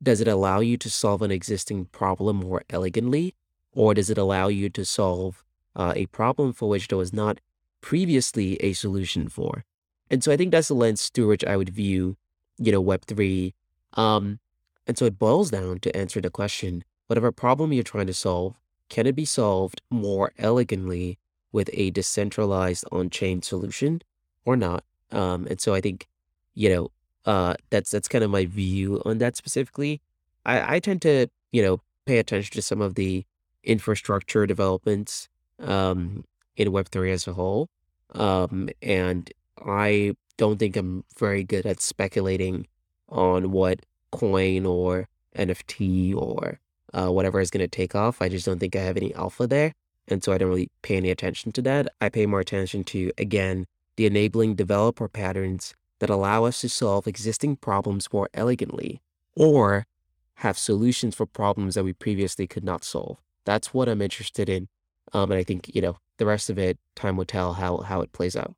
does 0.03 0.21
it 0.21 0.29
allow 0.29 0.61
you 0.61 0.77
to 0.77 0.91
solve 0.91 1.23
an 1.23 1.31
existing 1.31 1.87
problem 1.87 2.37
more 2.37 2.63
elegantly 2.71 3.35
or 3.75 3.95
does 3.95 4.11
it 4.11 4.19
allow 4.19 4.49
you 4.49 4.69
to 4.71 4.85
solve 4.85 5.45
uh, 5.77 5.93
a 5.97 6.07
problem 6.07 6.53
for 6.53 6.69
which 6.69 6.89
there 6.89 6.99
was 6.99 7.13
not 7.13 7.41
previously 7.81 8.57
a 8.57 8.73
solution 8.73 9.29
for? 9.29 9.65
And 10.11 10.23
so 10.23 10.31
I 10.31 10.37
think 10.37 10.53
that's 10.53 10.69
the 10.69 10.75
lens 10.75 11.09
through 11.09 11.29
which 11.29 11.45
I 11.45 11.57
would 11.57 11.71
view, 11.71 12.17
you 12.59 12.73
know, 12.73 12.83
Web3. 12.83 13.53
Um, 13.95 14.39
and 14.87 14.99
so 14.99 15.05
it 15.07 15.19
boils 15.19 15.51
down 15.51 15.79
to 15.81 15.97
answer 15.97 16.21
the 16.21 16.31
question 16.31 16.85
whatever 17.07 17.31
problem 17.31 17.73
you're 17.73 17.85
trying 17.85 18.07
to 18.07 18.15
solve, 18.15 18.59
can 18.89 19.07
it 19.07 19.15
be 19.15 19.25
solved 19.25 19.83
more 19.91 20.33
elegantly 20.39 21.19
with 21.53 21.69
a 21.73 21.91
decentralized 21.91 22.85
on 22.91 23.11
chain 23.11 23.43
solution 23.43 24.03
or 24.45 24.57
not? 24.57 24.85
Um, 25.11 25.47
and 25.49 25.61
so 25.61 25.75
I 25.75 25.81
think, 25.81 26.09
you 26.55 26.69
know, 26.69 26.91
uh, 27.25 27.55
that's 27.71 27.91
that's 27.91 28.09
kind 28.09 28.25
of 28.25 28.31
my 28.31 28.47
view 28.47 29.01
on 29.05 29.19
that 29.19 29.37
specifically. 29.37 30.01
I, 30.45 30.77
I 30.77 30.81
tend 30.81 31.03
to, 31.03 31.29
you 31.53 31.63
know, 31.63 31.81
pay 32.05 32.19
attention 32.19 32.53
to 32.55 32.63
some 32.63 32.81
of 32.81 32.95
the 32.95 33.25
infrastructure 33.63 34.47
developments 34.47 35.29
um, 35.59 36.25
in 36.57 36.69
Web3 36.69 37.13
as 37.13 37.27
a 37.27 37.33
whole. 37.33 37.69
Um, 38.11 38.69
and 38.83 39.33
I 39.65 40.15
don't 40.37 40.59
think 40.59 40.77
I'm 40.77 41.05
very 41.17 41.45
good 41.45 41.67
at 41.67 41.81
speculating 41.81 42.67
on 43.09 43.51
what 43.51 43.81
coin 44.11 44.67
or 44.67 45.09
NFT 45.37 46.15
or 46.15 46.61
uh, 46.93 47.11
whatever 47.11 47.41
is 47.41 47.51
going 47.51 47.65
to 47.65 47.69
take 47.69 47.95
off. 47.95 48.23
I 48.23 48.29
just 48.29 48.47
don't 48.47 48.59
think 48.59 48.77
I 48.77 48.81
have 48.81 48.97
any 48.97 49.15
alpha 49.15 49.47
there. 49.47 49.73
And 50.09 50.23
so 50.23 50.33
I 50.33 50.39
don't 50.39 50.51
really 50.51 50.71
pay 50.83 50.97
any 50.97 51.11
attention 51.11 51.53
to 51.53 51.63
that. 51.63 51.89
I 52.01 52.09
pay 52.09 52.27
more 52.27 52.41
attention 52.41 52.85
to, 52.85 53.11
again, 53.17 53.67
the 53.97 54.07
enabling 54.07 54.55
developer 54.55 55.09
patterns 55.09 55.75
that 56.01 56.11
allow 56.11 56.45
us 56.45 56.61
to 56.61 56.69
solve 56.69 57.07
existing 57.07 57.57
problems 57.57 58.13
more 58.13 58.29
elegantly 58.35 59.01
or 59.35 59.87
have 60.37 60.59
solutions 60.59 61.15
for 61.15 61.27
problems 61.27 61.75
that 61.75 61.85
we 61.85 61.93
previously 61.93 62.47
could 62.47 62.65
not 62.65 62.85
solve. 62.85 63.19
That's 63.45 63.73
what 63.73 63.89
I'm 63.89 64.03
interested 64.03 64.49
in. 64.49 64.69
Um, 65.13 65.31
and 65.31 65.39
I 65.39 65.45
think, 65.45 65.75
you 65.75 65.81
know, 65.81 65.97
the 66.19 66.27
rest 66.27 66.51
of 66.51 66.59
it, 66.59 66.79
time 66.95 67.17
will 67.17 67.25
tell 67.25 67.55
how 67.55 67.79
how 67.79 68.01
it 68.01 68.13
plays 68.13 68.37
out. 68.37 68.55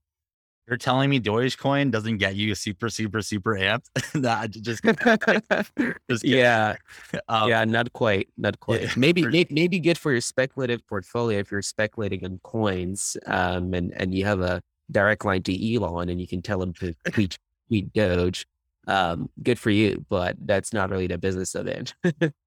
You're 0.68 0.76
telling 0.76 1.10
me 1.10 1.20
Dogecoin 1.20 1.92
doesn't 1.92 2.18
get 2.18 2.34
you 2.34 2.54
super, 2.56 2.88
super, 2.88 3.22
super 3.22 3.54
amped? 3.54 3.86
that 4.20 4.50
just, 4.62 4.82
just 6.10 6.24
yeah, 6.24 6.74
um, 7.28 7.48
yeah, 7.48 7.64
not 7.64 7.92
quite, 7.92 8.28
not 8.36 8.58
quite. 8.58 8.82
Yeah, 8.82 8.92
maybe, 8.96 9.22
for, 9.22 9.30
maybe, 9.30 9.54
maybe 9.54 9.78
good 9.78 9.96
for 9.96 10.10
your 10.10 10.20
speculative 10.20 10.84
portfolio 10.88 11.38
if 11.38 11.52
you're 11.52 11.62
speculating 11.62 12.22
in 12.22 12.40
coins, 12.42 13.16
um, 13.26 13.74
and 13.74 13.92
and 13.96 14.12
you 14.12 14.24
have 14.24 14.40
a 14.40 14.60
direct 14.90 15.24
line 15.24 15.42
to 15.44 15.74
Elon, 15.74 16.08
and 16.08 16.20
you 16.20 16.26
can 16.26 16.42
tell 16.42 16.60
him 16.60 16.72
to 16.74 16.94
tweet 17.12 17.38
tweet 17.68 17.92
Doge. 17.92 18.44
Um, 18.88 19.28
good 19.42 19.58
for 19.58 19.70
you, 19.70 20.04
but 20.08 20.36
that's 20.40 20.72
not 20.72 20.90
really 20.90 21.06
the 21.06 21.18
business 21.18 21.54
of 21.54 21.66
it. 21.68 21.94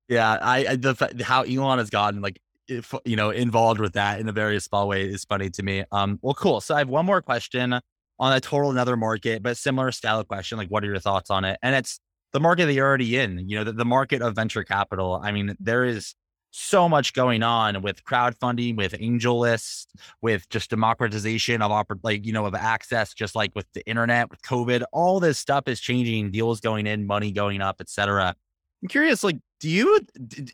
Yeah, 0.10 0.40
I, 0.42 0.66
I 0.68 0.76
the 0.76 1.24
how 1.24 1.44
Elon 1.44 1.78
has 1.78 1.90
gotten 1.90 2.22
like 2.22 2.42
if, 2.68 2.94
you 3.06 3.16
know 3.16 3.30
involved 3.30 3.80
with 3.80 3.94
that 3.94 4.20
in 4.20 4.28
a 4.28 4.32
very 4.32 4.60
small 4.60 4.88
way 4.90 5.04
is 5.04 5.24
funny 5.24 5.50
to 5.52 5.64
me. 5.64 5.84
Um, 5.92 6.20
well, 6.22 6.34
cool. 6.34 6.60
So 6.60 6.76
I 6.76 6.80
have 6.80 6.90
one 6.90 7.06
more 7.06 7.22
question 7.22 7.80
on 8.20 8.34
a 8.34 8.40
total 8.40 8.72
another 8.72 8.98
market, 8.98 9.42
but 9.42 9.58
similar 9.58 9.92
style 9.92 10.24
question. 10.24 10.58
Like, 10.58 10.70
what 10.70 10.84
are 10.84 10.88
your 10.88 11.00
thoughts 11.00 11.30
on 11.30 11.46
it? 11.46 11.58
And 11.62 11.76
it's 11.76 12.00
the 12.34 12.40
market 12.40 12.66
that 12.66 12.74
you're 12.74 12.88
already 12.88 13.18
in. 13.18 13.48
You 13.48 13.58
know, 13.58 13.64
the, 13.64 13.74
the 13.74 13.86
market 13.86 14.22
of 14.22 14.36
venture 14.36 14.64
capital. 14.64 15.20
I 15.24 15.32
mean, 15.32 15.56
there 15.60 15.86
is 15.86 16.14
so 16.52 16.90
much 16.90 17.14
going 17.14 17.44
on 17.44 17.82
with 17.82 18.04
crowdfunding, 18.04 18.76
with 18.76 18.96
angel 19.00 19.42
AngelList, 19.42 19.86
with 20.22 20.50
just 20.50 20.70
democratization 20.70 21.62
of 21.62 21.72
oppor- 21.72 22.00
like 22.04 22.26
you 22.26 22.34
know 22.34 22.46
of 22.46 22.56
access, 22.56 23.14
just 23.14 23.36
like 23.36 23.52
with 23.56 23.68
the 23.74 23.86
internet, 23.88 24.30
with 24.30 24.42
COVID, 24.42 24.84
all 24.92 25.20
this 25.20 25.38
stuff 25.38 25.68
is 25.68 25.80
changing. 25.80 26.32
Deals 26.32 26.60
going 26.60 26.88
in, 26.88 27.06
money 27.06 27.32
going 27.32 27.62
up, 27.62 27.80
etc. 27.80 28.36
I'm 28.82 28.88
curious, 28.88 29.24
like, 29.24 29.38
do 29.60 29.70
you 29.70 30.00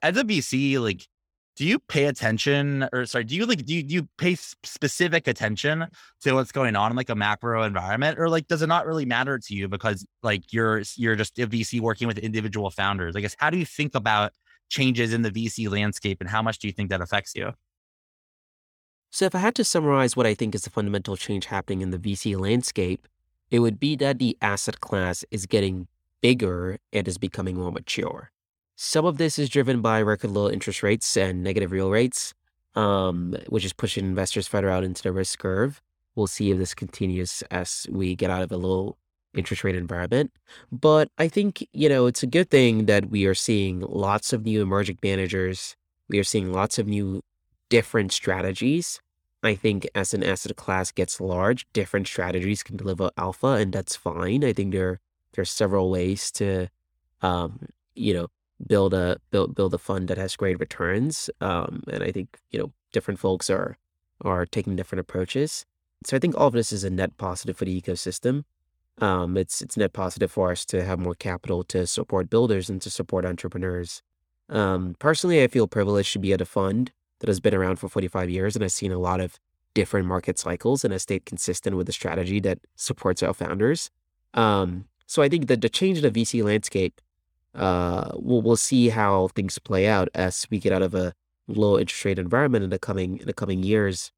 as 0.02 0.18
a 0.18 0.24
VC, 0.24 0.80
like, 0.80 1.08
do 1.56 1.66
you 1.66 1.80
pay 1.80 2.06
attention 2.06 2.88
or 2.92 3.06
sorry, 3.06 3.24
do 3.24 3.36
you 3.36 3.46
like 3.46 3.66
do 3.66 3.74
you, 3.74 3.84
do 3.84 3.94
you 3.94 4.08
pay 4.18 4.36
specific 4.36 5.28
attention 5.28 5.88
to 6.22 6.34
what's 6.34 6.52
going 6.52 6.76
on 6.76 6.92
in 6.92 6.98
like 6.98 7.10
a 7.10 7.16
macro 7.16 7.64
environment, 7.64 8.20
or 8.20 8.30
like 8.30 8.48
does 8.48 8.62
it 8.62 8.68
not 8.68 8.86
really 8.86 9.06
matter 9.06 9.40
to 9.40 9.54
you 9.56 9.68
because 9.68 10.06
like 10.24 10.52
you're 10.52 10.84
you're 10.96 11.16
just 11.16 11.40
a 11.40 11.48
VC 11.48 11.80
working 11.80 12.08
with 12.08 12.18
individual 12.18 12.70
founders? 12.70 13.16
I 13.16 13.22
guess 13.22 13.36
how 13.40 13.50
do 13.50 13.58
you 13.58 13.66
think 13.66 13.96
about 13.96 14.34
changes 14.70 15.14
in 15.14 15.22
the 15.22 15.32
VC 15.32 15.70
landscape, 15.70 16.20
and 16.22 16.30
how 16.30 16.42
much 16.42 16.60
do 16.60 16.68
you 16.68 16.74
think 16.74 16.90
that 16.90 17.02
affects 17.02 17.36
you? 17.36 17.54
So, 19.12 19.26
if 19.26 19.34
I 19.34 19.40
had 19.40 19.56
to 19.56 19.64
summarize 19.64 20.18
what 20.18 20.26
I 20.26 20.34
think 20.34 20.56
is 20.56 20.64
the 20.64 20.70
fundamental 20.70 21.16
change 21.16 21.46
happening 21.46 21.82
in 21.82 21.92
the 21.92 21.98
VC 21.98 22.38
landscape, 22.38 23.08
it 23.50 23.60
would 23.60 23.80
be 23.80 23.96
that 23.96 24.20
the 24.20 24.38
asset 24.42 24.82
class 24.82 25.24
is 25.32 25.46
getting 25.46 25.88
bigger 26.22 26.80
and 26.92 27.08
is 27.08 27.18
becoming 27.18 27.56
more 27.58 27.72
mature. 27.72 28.32
Some 28.76 29.06
of 29.06 29.18
this 29.18 29.40
is 29.40 29.50
driven 29.50 29.82
by 29.82 30.02
record 30.02 30.32
low 30.32 30.50
interest 30.50 30.84
rates 30.84 31.16
and 31.16 31.44
negative 31.44 31.72
real 31.72 31.90
rates, 31.90 32.34
um, 32.76 33.36
which 33.48 33.64
is 33.64 33.72
pushing 33.74 34.06
investors 34.06 34.48
further 34.48 34.70
out 34.70 34.84
into 34.84 35.02
the 35.02 35.14
risk 35.14 35.40
curve. 35.40 35.82
We'll 36.16 36.28
see 36.28 36.52
if 36.52 36.58
this 36.58 36.74
continues 36.74 37.42
as 37.52 37.88
we 37.90 38.16
get 38.16 38.30
out 38.30 38.42
of 38.42 38.52
a 38.52 38.58
low 38.58 38.98
interest 39.34 39.64
rate 39.64 39.76
environment. 39.76 40.32
But 40.72 41.10
I 41.18 41.28
think, 41.28 41.66
you 41.74 41.90
know, 41.90 42.06
it's 42.06 42.24
a 42.24 42.28
good 42.28 42.50
thing 42.50 42.86
that 42.86 43.10
we 43.10 43.26
are 43.26 43.34
seeing 43.34 43.80
lots 43.82 44.34
of 44.34 44.46
new 44.46 44.62
emerging 44.62 45.00
managers. 45.04 45.76
We 46.10 46.20
are 46.20 46.24
seeing 46.24 46.52
lots 46.52 46.80
of 46.80 46.88
new 46.88 47.22
different 47.70 48.12
strategies. 48.12 49.02
I 49.44 49.56
think 49.56 49.88
as 49.94 50.14
an 50.14 50.24
asset 50.24 50.56
class 50.56 50.92
gets 50.92 51.22
large, 51.22 51.66
different 51.72 52.08
strategies 52.08 52.64
can 52.64 52.78
deliver 52.78 53.12
alpha, 53.18 53.48
and 53.48 53.72
that's 53.72 53.96
fine. 53.96 54.44
I 54.44 54.54
think 54.54 54.74
there 54.74 55.00
there's 55.34 55.52
several 55.52 55.92
ways 55.92 56.32
to, 56.32 56.70
um, 57.22 57.68
you 57.94 58.14
know, 58.14 58.28
build 58.66 58.94
a 58.94 59.18
build 59.32 59.56
build 59.56 59.74
a 59.74 59.78
fund 59.78 60.08
that 60.08 60.18
has 60.18 60.36
great 60.36 60.60
returns. 60.60 61.30
Um, 61.42 61.84
and 61.92 62.04
I 62.04 62.12
think 62.12 62.40
you 62.52 62.60
know 62.60 62.72
different 62.92 63.20
folks 63.20 63.50
are 63.50 63.78
are 64.22 64.46
taking 64.46 64.76
different 64.76 65.02
approaches. 65.02 65.66
So 66.06 66.16
I 66.16 66.20
think 66.20 66.36
all 66.38 66.48
of 66.48 66.54
this 66.54 66.72
is 66.72 66.84
a 66.84 66.90
net 66.90 67.18
positive 67.18 67.58
for 67.58 67.66
the 67.66 67.82
ecosystem. 67.82 68.44
Um, 69.00 69.36
it's 69.38 69.62
it's 69.62 69.78
net 69.78 69.94
positive 69.94 70.32
for 70.32 70.52
us 70.52 70.66
to 70.66 70.84
have 70.84 71.00
more 71.00 71.16
capital 71.16 71.64
to 71.66 71.86
support 71.86 72.30
builders 72.30 72.70
and 72.70 72.82
to 72.82 72.90
support 72.90 73.26
entrepreneurs. 73.26 74.02
Um, 74.50 74.96
personally, 75.00 75.44
I 75.44 75.48
feel 75.48 75.68
privileged 75.68 76.14
to 76.14 76.20
be 76.20 76.32
at 76.32 76.42
a 76.42 76.46
fund 76.46 76.92
that 77.20 77.28
has 77.28 77.40
been 77.40 77.56
around 77.56 77.78
for 77.78 77.90
45 77.90 78.30
years 78.30 78.56
and 78.56 78.64
has 78.64 78.74
seen 78.74 78.92
a 78.92 79.00
lot 79.00 79.20
of 79.20 79.40
different 79.74 80.08
market 80.08 80.38
cycles 80.40 80.84
and 80.84 80.92
has 80.92 81.04
stayed 81.04 81.26
consistent 81.26 81.76
with 81.76 81.88
the 81.88 81.94
strategy 81.94 82.40
that 82.42 82.60
supports 82.76 83.24
our 83.24 83.34
founders. 83.34 83.90
Um, 84.34 84.86
so 85.08 85.22
I 85.22 85.30
think 85.30 85.48
that 85.48 85.62
the 85.62 85.70
change 85.70 85.98
in 85.98 86.04
the 86.04 86.22
VC 86.22 86.44
landscape, 86.44 87.02
uh, 87.56 88.12
we'll 88.16 88.42
we'll 88.42 88.58
see 88.58 88.90
how 88.90 89.30
things 89.30 89.58
play 89.60 89.88
out 89.88 90.10
as 90.14 90.46
we 90.50 90.60
get 90.60 90.74
out 90.74 90.82
of 90.82 90.94
a 90.94 91.14
low 91.48 91.78
interest 91.78 92.04
rate 92.06 92.20
environment 92.20 92.64
in 92.64 92.70
the 92.70 92.80
coming 92.80 93.20
in 93.20 93.26
the 93.26 93.34
coming 93.34 93.64
years. 93.64 94.12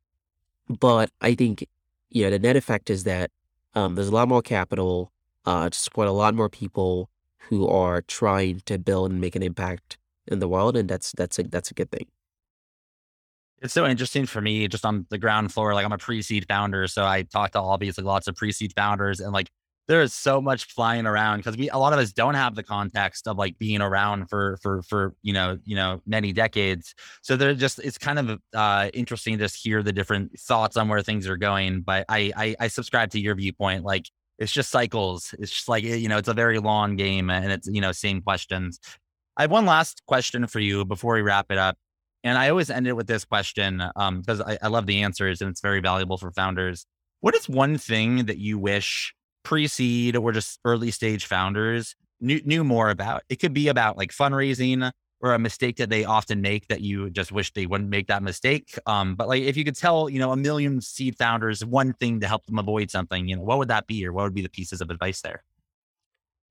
But 0.67 1.11
I 1.21 1.35
think 1.35 1.67
you 2.09 2.23
know 2.23 2.31
the 2.31 2.39
net 2.39 2.55
effect 2.55 2.89
is 2.89 3.03
that 3.03 3.31
um, 3.75 3.95
there's 3.95 4.07
a 4.07 4.15
lot 4.15 4.27
more 4.27 4.41
capital 4.41 5.11
uh, 5.45 5.69
to 5.69 5.77
support 5.77 6.07
a 6.07 6.11
lot 6.11 6.35
more 6.35 6.49
people 6.49 7.09
who 7.49 7.67
are 7.67 8.01
trying 8.01 8.61
to 8.65 8.77
build 8.77 9.11
and 9.11 9.21
make 9.21 9.35
an 9.35 9.43
impact 9.43 9.97
in 10.27 10.39
the 10.39 10.47
world, 10.47 10.75
and 10.75 10.89
that's 10.89 11.11
that's 11.13 11.39
a 11.39 11.43
that's 11.43 11.71
a 11.71 11.73
good 11.73 11.91
thing. 11.91 12.07
It's 13.59 13.73
so 13.73 13.87
interesting 13.87 14.27
for 14.27 14.39
me, 14.39 14.67
just 14.67 14.85
on 14.85 15.07
the 15.09 15.17
ground 15.17 15.51
floor. 15.51 15.73
Like 15.73 15.85
I'm 15.85 15.91
a 15.91 15.97
pre-seed 15.97 16.45
founder, 16.47 16.87
so 16.87 17.05
I 17.05 17.23
talk 17.23 17.51
to 17.51 17.59
obviously 17.59 18.03
lots 18.03 18.27
of 18.27 18.35
pre-seed 18.35 18.73
founders, 18.75 19.19
and 19.19 19.31
like 19.31 19.49
there 19.87 20.01
is 20.01 20.13
so 20.13 20.41
much 20.41 20.65
flying 20.65 21.05
around 21.05 21.39
because 21.39 21.57
we 21.57 21.69
a 21.69 21.77
lot 21.77 21.93
of 21.93 21.99
us 21.99 22.11
don't 22.11 22.33
have 22.33 22.55
the 22.55 22.63
context 22.63 23.27
of 23.27 23.37
like 23.37 23.57
being 23.57 23.81
around 23.81 24.29
for 24.29 24.57
for 24.61 24.81
for 24.83 25.15
you 25.21 25.33
know 25.33 25.57
you 25.65 25.75
know 25.75 26.01
many 26.05 26.33
decades. 26.33 26.93
So 27.21 27.35
they're 27.35 27.53
just 27.53 27.79
it's 27.79 27.97
kind 27.97 28.19
of 28.19 28.39
uh 28.53 28.89
interesting 28.93 29.37
to 29.37 29.45
just 29.45 29.55
hear 29.55 29.81
the 29.83 29.93
different 29.93 30.39
thoughts 30.39 30.77
on 30.77 30.89
where 30.89 31.01
things 31.01 31.27
are 31.27 31.37
going 31.37 31.81
but 31.81 32.05
I, 32.09 32.31
I 32.35 32.55
i 32.59 32.67
subscribe 32.67 33.11
to 33.11 33.19
your 33.19 33.35
viewpoint 33.35 33.83
like 33.83 34.05
it's 34.39 34.51
just 34.51 34.69
cycles. 34.69 35.33
It's 35.39 35.51
just 35.51 35.67
like 35.67 35.83
you 35.83 36.07
know 36.07 36.17
it's 36.17 36.27
a 36.27 36.33
very 36.33 36.59
long 36.59 36.95
game 36.95 37.29
and 37.29 37.51
it's 37.51 37.67
you 37.67 37.81
know 37.81 37.91
same 37.91 38.21
questions. 38.21 38.79
I 39.35 39.43
have 39.43 39.51
one 39.51 39.65
last 39.65 40.03
question 40.07 40.47
for 40.47 40.59
you 40.59 40.85
before 40.85 41.15
we 41.15 41.21
wrap 41.21 41.51
it 41.51 41.57
up 41.57 41.77
and 42.23 42.39
i 42.39 42.49
always 42.49 42.71
end 42.71 42.87
it 42.87 42.93
with 42.93 43.05
this 43.05 43.23
question 43.23 43.83
um 43.95 44.21
because 44.21 44.41
I, 44.41 44.57
I 44.63 44.67
love 44.67 44.87
the 44.87 45.03
answers 45.03 45.41
and 45.41 45.49
it's 45.49 45.61
very 45.61 45.79
valuable 45.79 46.17
for 46.17 46.31
founders. 46.31 46.85
What 47.21 47.35
is 47.35 47.49
one 47.49 47.77
thing 47.77 48.25
that 48.25 48.37
you 48.37 48.59
wish 48.59 49.13
pre-seed 49.47 50.17
or 50.17 50.33
just 50.33 50.59
early 50.65 50.91
stage 50.91 51.25
founders 51.25 51.95
knew, 52.19 52.41
knew 52.43 52.65
more 52.65 52.89
about. 52.89 53.23
It 53.29 53.37
could 53.37 53.53
be 53.53 53.69
about 53.69 53.95
like 53.95 54.11
fundraising 54.11 54.91
or 55.21 55.33
a 55.33 55.39
mistake 55.39 55.77
that 55.77 55.89
they 55.89 56.03
often 56.03 56.41
make 56.41 56.67
that 56.67 56.81
you 56.81 57.09
just 57.09 57.31
wish 57.31 57.53
they 57.53 57.65
wouldn't 57.65 57.89
make 57.89 58.07
that 58.07 58.21
mistake. 58.21 58.77
Um, 58.85 59.15
but 59.15 59.29
like 59.29 59.43
if 59.43 59.55
you 59.55 59.63
could 59.63 59.77
tell, 59.77 60.09
you 60.09 60.19
know, 60.19 60.33
a 60.33 60.35
million 60.35 60.81
seed 60.81 61.17
founders 61.17 61.63
one 61.63 61.93
thing 61.93 62.19
to 62.19 62.27
help 62.27 62.45
them 62.45 62.59
avoid 62.59 62.91
something, 62.91 63.25
you 63.25 63.37
know, 63.37 63.41
what 63.41 63.57
would 63.57 63.69
that 63.69 63.87
be 63.87 64.05
or 64.05 64.11
what 64.11 64.23
would 64.23 64.33
be 64.33 64.41
the 64.41 64.49
pieces 64.49 64.81
of 64.81 64.89
advice 64.89 65.21
there? 65.21 65.45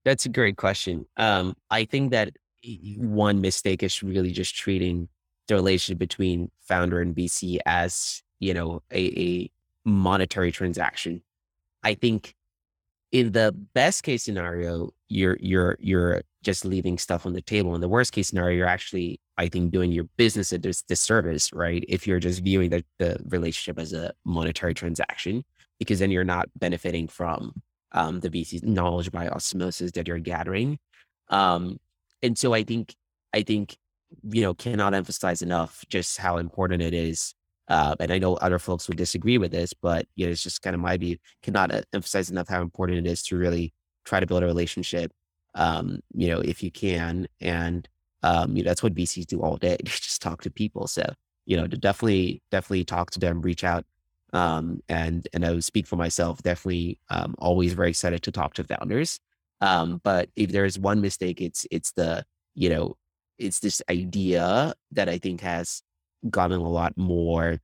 That's 0.06 0.24
a 0.24 0.30
great 0.30 0.56
question. 0.56 1.04
Um, 1.18 1.54
I 1.70 1.84
think 1.84 2.12
that 2.12 2.30
one 2.96 3.42
mistake 3.42 3.82
is 3.82 4.02
really 4.02 4.30
just 4.30 4.56
treating 4.56 5.10
the 5.48 5.54
relationship 5.54 5.98
between 5.98 6.50
founder 6.60 7.02
and 7.02 7.14
VC 7.14 7.58
as, 7.66 8.23
you 8.40 8.54
know, 8.54 8.82
a, 8.90 9.04
a 9.21 9.50
monetary 9.84 10.50
transaction. 10.50 11.21
I 11.82 11.92
think 11.92 12.34
in 13.16 13.32
the 13.32 13.50
best 13.72 14.02
case 14.02 14.24
scenario, 14.24 14.90
you're 15.08 15.38
you're 15.40 15.78
you're 15.80 16.20
just 16.42 16.66
leaving 16.66 16.98
stuff 16.98 17.24
on 17.24 17.32
the 17.32 17.40
table. 17.40 17.74
In 17.74 17.80
the 17.80 17.88
worst 17.88 18.12
case 18.12 18.28
scenario, 18.28 18.58
you're 18.58 18.66
actually, 18.66 19.20
I 19.38 19.48
think, 19.48 19.72
doing 19.72 19.90
your 19.90 20.04
business 20.18 20.52
a 20.52 20.58
dis- 20.58 20.82
disservice, 20.82 21.50
right? 21.50 21.82
If 21.88 22.06
you're 22.06 22.20
just 22.20 22.42
viewing 22.42 22.68
the, 22.68 22.84
the 22.98 23.18
relationship 23.28 23.78
as 23.78 23.94
a 23.94 24.12
monetary 24.26 24.74
transaction, 24.74 25.44
because 25.78 25.98
then 25.98 26.10
you're 26.10 26.24
not 26.24 26.50
benefiting 26.56 27.08
from 27.08 27.54
um, 27.92 28.20
the 28.20 28.28
VC's 28.28 28.62
knowledge 28.62 29.10
by 29.10 29.28
osmosis 29.28 29.92
that 29.92 30.06
you're 30.06 30.18
gathering. 30.18 30.78
Um, 31.30 31.78
and 32.22 32.36
so 32.36 32.52
I 32.52 32.64
think 32.64 32.94
I 33.32 33.42
think 33.42 33.78
you 34.30 34.42
know 34.42 34.52
cannot 34.52 34.92
emphasize 34.92 35.40
enough 35.40 35.86
just 35.88 36.18
how 36.18 36.36
important 36.36 36.82
it 36.82 36.92
is 36.92 37.34
uh, 37.68 37.96
and 37.98 38.12
I 38.12 38.18
know 38.18 38.34
other 38.34 38.58
folks 38.58 38.88
would 38.88 38.96
disagree 38.96 39.38
with 39.38 39.50
this, 39.50 39.72
but 39.74 40.06
you 40.14 40.26
know, 40.26 40.32
it's 40.32 40.42
just 40.42 40.62
kind 40.62 40.74
of 40.74 40.80
my 40.80 40.96
view. 40.96 41.18
Cannot 41.42 41.74
uh, 41.74 41.82
emphasize 41.92 42.30
enough 42.30 42.48
how 42.48 42.62
important 42.62 43.06
it 43.06 43.10
is 43.10 43.22
to 43.24 43.36
really 43.36 43.72
try 44.04 44.20
to 44.20 44.26
build 44.26 44.42
a 44.42 44.46
relationship. 44.46 45.12
Um, 45.54 46.00
you 46.14 46.28
know, 46.28 46.40
if 46.40 46.62
you 46.62 46.70
can, 46.70 47.26
and 47.40 47.88
um, 48.22 48.56
you 48.56 48.62
know, 48.62 48.68
that's 48.70 48.82
what 48.82 48.94
VCs 48.94 49.26
do 49.26 49.42
all 49.42 49.56
day. 49.56 49.78
just 49.84 50.22
talk 50.22 50.42
to 50.42 50.50
people. 50.50 50.86
So 50.86 51.04
you 51.46 51.56
know, 51.56 51.66
to 51.66 51.76
definitely, 51.76 52.42
definitely 52.50 52.84
talk 52.84 53.10
to 53.12 53.20
them, 53.20 53.40
reach 53.40 53.64
out, 53.64 53.84
um, 54.32 54.80
and 54.88 55.26
and 55.32 55.44
I 55.44 55.52
would 55.52 55.64
speak 55.64 55.86
for 55.86 55.96
myself. 55.96 56.42
Definitely, 56.42 56.98
um, 57.08 57.34
always 57.38 57.72
very 57.72 57.90
excited 57.90 58.22
to 58.24 58.32
talk 58.32 58.54
to 58.54 58.64
founders. 58.64 59.18
Um, 59.60 60.00
but 60.04 60.28
if 60.36 60.50
there 60.52 60.64
is 60.64 60.78
one 60.78 61.00
mistake, 61.00 61.40
it's 61.40 61.66
it's 61.70 61.92
the 61.92 62.24
you 62.54 62.68
know, 62.68 62.96
it's 63.38 63.60
this 63.60 63.82
idea 63.90 64.74
that 64.92 65.08
I 65.08 65.18
think 65.18 65.40
has 65.42 65.82
gotten 66.30 66.60
a 66.60 66.69
lot 66.69 66.97
more 66.97 67.58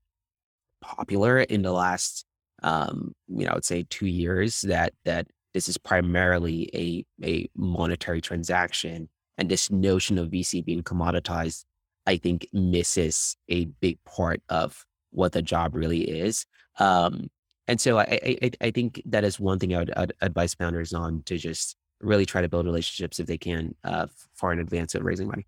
popular 0.80 1.40
in 1.40 1.62
the 1.62 1.72
last 1.72 2.26
um, 2.62 3.14
you 3.28 3.44
know, 3.44 3.52
I 3.52 3.54
would 3.54 3.64
say 3.64 3.84
two 3.88 4.06
years 4.06 4.62
that 4.62 4.94
that 5.04 5.26
this 5.54 5.68
is 5.68 5.78
primarily 5.78 6.70
a 6.74 7.04
a 7.24 7.48
monetary 7.56 8.20
transaction. 8.20 9.08
And 9.38 9.48
this 9.48 9.70
notion 9.70 10.18
of 10.18 10.30
VC 10.30 10.64
being 10.64 10.82
commoditized, 10.82 11.64
I 12.06 12.16
think 12.18 12.46
misses 12.52 13.36
a 13.48 13.64
big 13.64 13.98
part 14.04 14.42
of 14.48 14.84
what 15.10 15.32
the 15.32 15.42
job 15.42 15.74
really 15.74 16.02
is. 16.02 16.46
Um, 16.78 17.30
and 17.66 17.80
so 17.80 17.98
I, 17.98 18.38
I, 18.42 18.50
I 18.60 18.70
think 18.70 19.02
that 19.06 19.24
is 19.24 19.40
one 19.40 19.58
thing 19.58 19.74
I 19.74 19.78
would 19.78 19.92
I'd 19.96 20.12
advise 20.20 20.54
founders 20.54 20.92
on 20.92 21.22
to 21.24 21.38
just 21.38 21.76
really 22.00 22.26
try 22.26 22.42
to 22.42 22.48
build 22.48 22.66
relationships 22.66 23.20
if 23.20 23.26
they 23.26 23.38
can 23.38 23.74
uh, 23.84 24.06
far 24.34 24.52
in 24.52 24.58
advance 24.58 24.94
of 24.94 25.04
raising 25.04 25.28
money. 25.28 25.46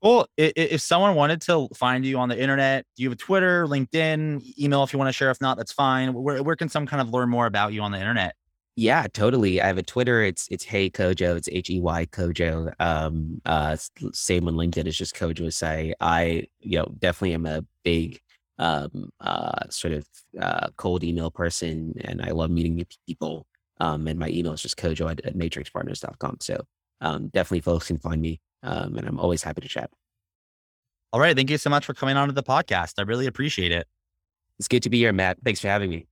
Well, 0.00 0.28
if 0.36 0.80
someone 0.80 1.16
wanted 1.16 1.40
to 1.42 1.68
find 1.74 2.04
you 2.04 2.18
on 2.18 2.28
the 2.28 2.40
internet, 2.40 2.84
do 2.96 3.02
you 3.02 3.08
have 3.08 3.18
a 3.18 3.20
Twitter, 3.20 3.66
LinkedIn, 3.66 4.54
email 4.58 4.84
if 4.84 4.92
you 4.92 4.98
want 4.98 5.08
to 5.08 5.12
share? 5.12 5.30
If 5.30 5.40
not, 5.40 5.56
that's 5.56 5.72
fine. 5.72 6.14
Where, 6.14 6.40
where 6.42 6.54
can 6.54 6.68
some 6.68 6.86
kind 6.86 7.00
of 7.00 7.10
learn 7.10 7.28
more 7.28 7.46
about 7.46 7.72
you 7.72 7.82
on 7.82 7.90
the 7.90 7.98
internet? 7.98 8.36
Yeah, 8.76 9.08
totally. 9.12 9.60
I 9.60 9.66
have 9.66 9.76
a 9.76 9.82
Twitter. 9.82 10.22
It's 10.22 10.46
it's 10.52 10.62
Hey 10.62 10.88
Kojo. 10.88 11.36
It's 11.36 11.48
H 11.50 11.68
E 11.68 11.80
Y 11.80 12.06
Kojo. 12.06 12.72
Um, 12.78 13.40
uh, 13.44 13.76
same 14.12 14.46
on 14.46 14.54
LinkedIn. 14.54 14.86
It's 14.86 14.96
just 14.96 15.16
Kojo 15.16 15.46
Osei. 15.46 15.94
I 16.00 16.46
you 16.60 16.78
know 16.78 16.94
definitely 16.96 17.34
am 17.34 17.46
a 17.46 17.64
big 17.82 18.20
um 18.58 19.10
uh 19.20 19.68
sort 19.68 19.94
of 19.94 20.06
uh 20.40 20.68
cold 20.76 21.02
email 21.02 21.32
person, 21.32 21.94
and 22.02 22.22
I 22.22 22.30
love 22.30 22.52
meeting 22.52 22.76
new 22.76 22.84
people. 23.04 23.48
Um, 23.80 24.06
and 24.06 24.16
my 24.16 24.28
email 24.28 24.52
is 24.52 24.62
just 24.62 24.76
Kojo 24.76 25.10
at, 25.10 25.24
at 25.24 25.36
matrixpartners.com. 25.36 26.36
So 26.40 26.60
um, 27.00 27.28
definitely 27.28 27.62
folks 27.62 27.88
can 27.88 27.98
find 27.98 28.20
me 28.20 28.40
um, 28.62 28.96
and 28.96 29.06
I'm 29.06 29.18
always 29.18 29.42
happy 29.42 29.60
to 29.60 29.68
chat. 29.68 29.90
All 31.12 31.20
right. 31.20 31.34
Thank 31.34 31.50
you 31.50 31.58
so 31.58 31.70
much 31.70 31.86
for 31.86 31.94
coming 31.94 32.16
on 32.16 32.28
to 32.28 32.34
the 32.34 32.42
podcast. 32.42 32.94
I 32.98 33.02
really 33.02 33.26
appreciate 33.26 33.72
it. 33.72 33.86
It's 34.58 34.68
good 34.68 34.82
to 34.82 34.90
be 34.90 34.98
here, 34.98 35.12
Matt. 35.12 35.38
Thanks 35.44 35.60
for 35.60 35.68
having 35.68 35.90
me. 35.90 36.06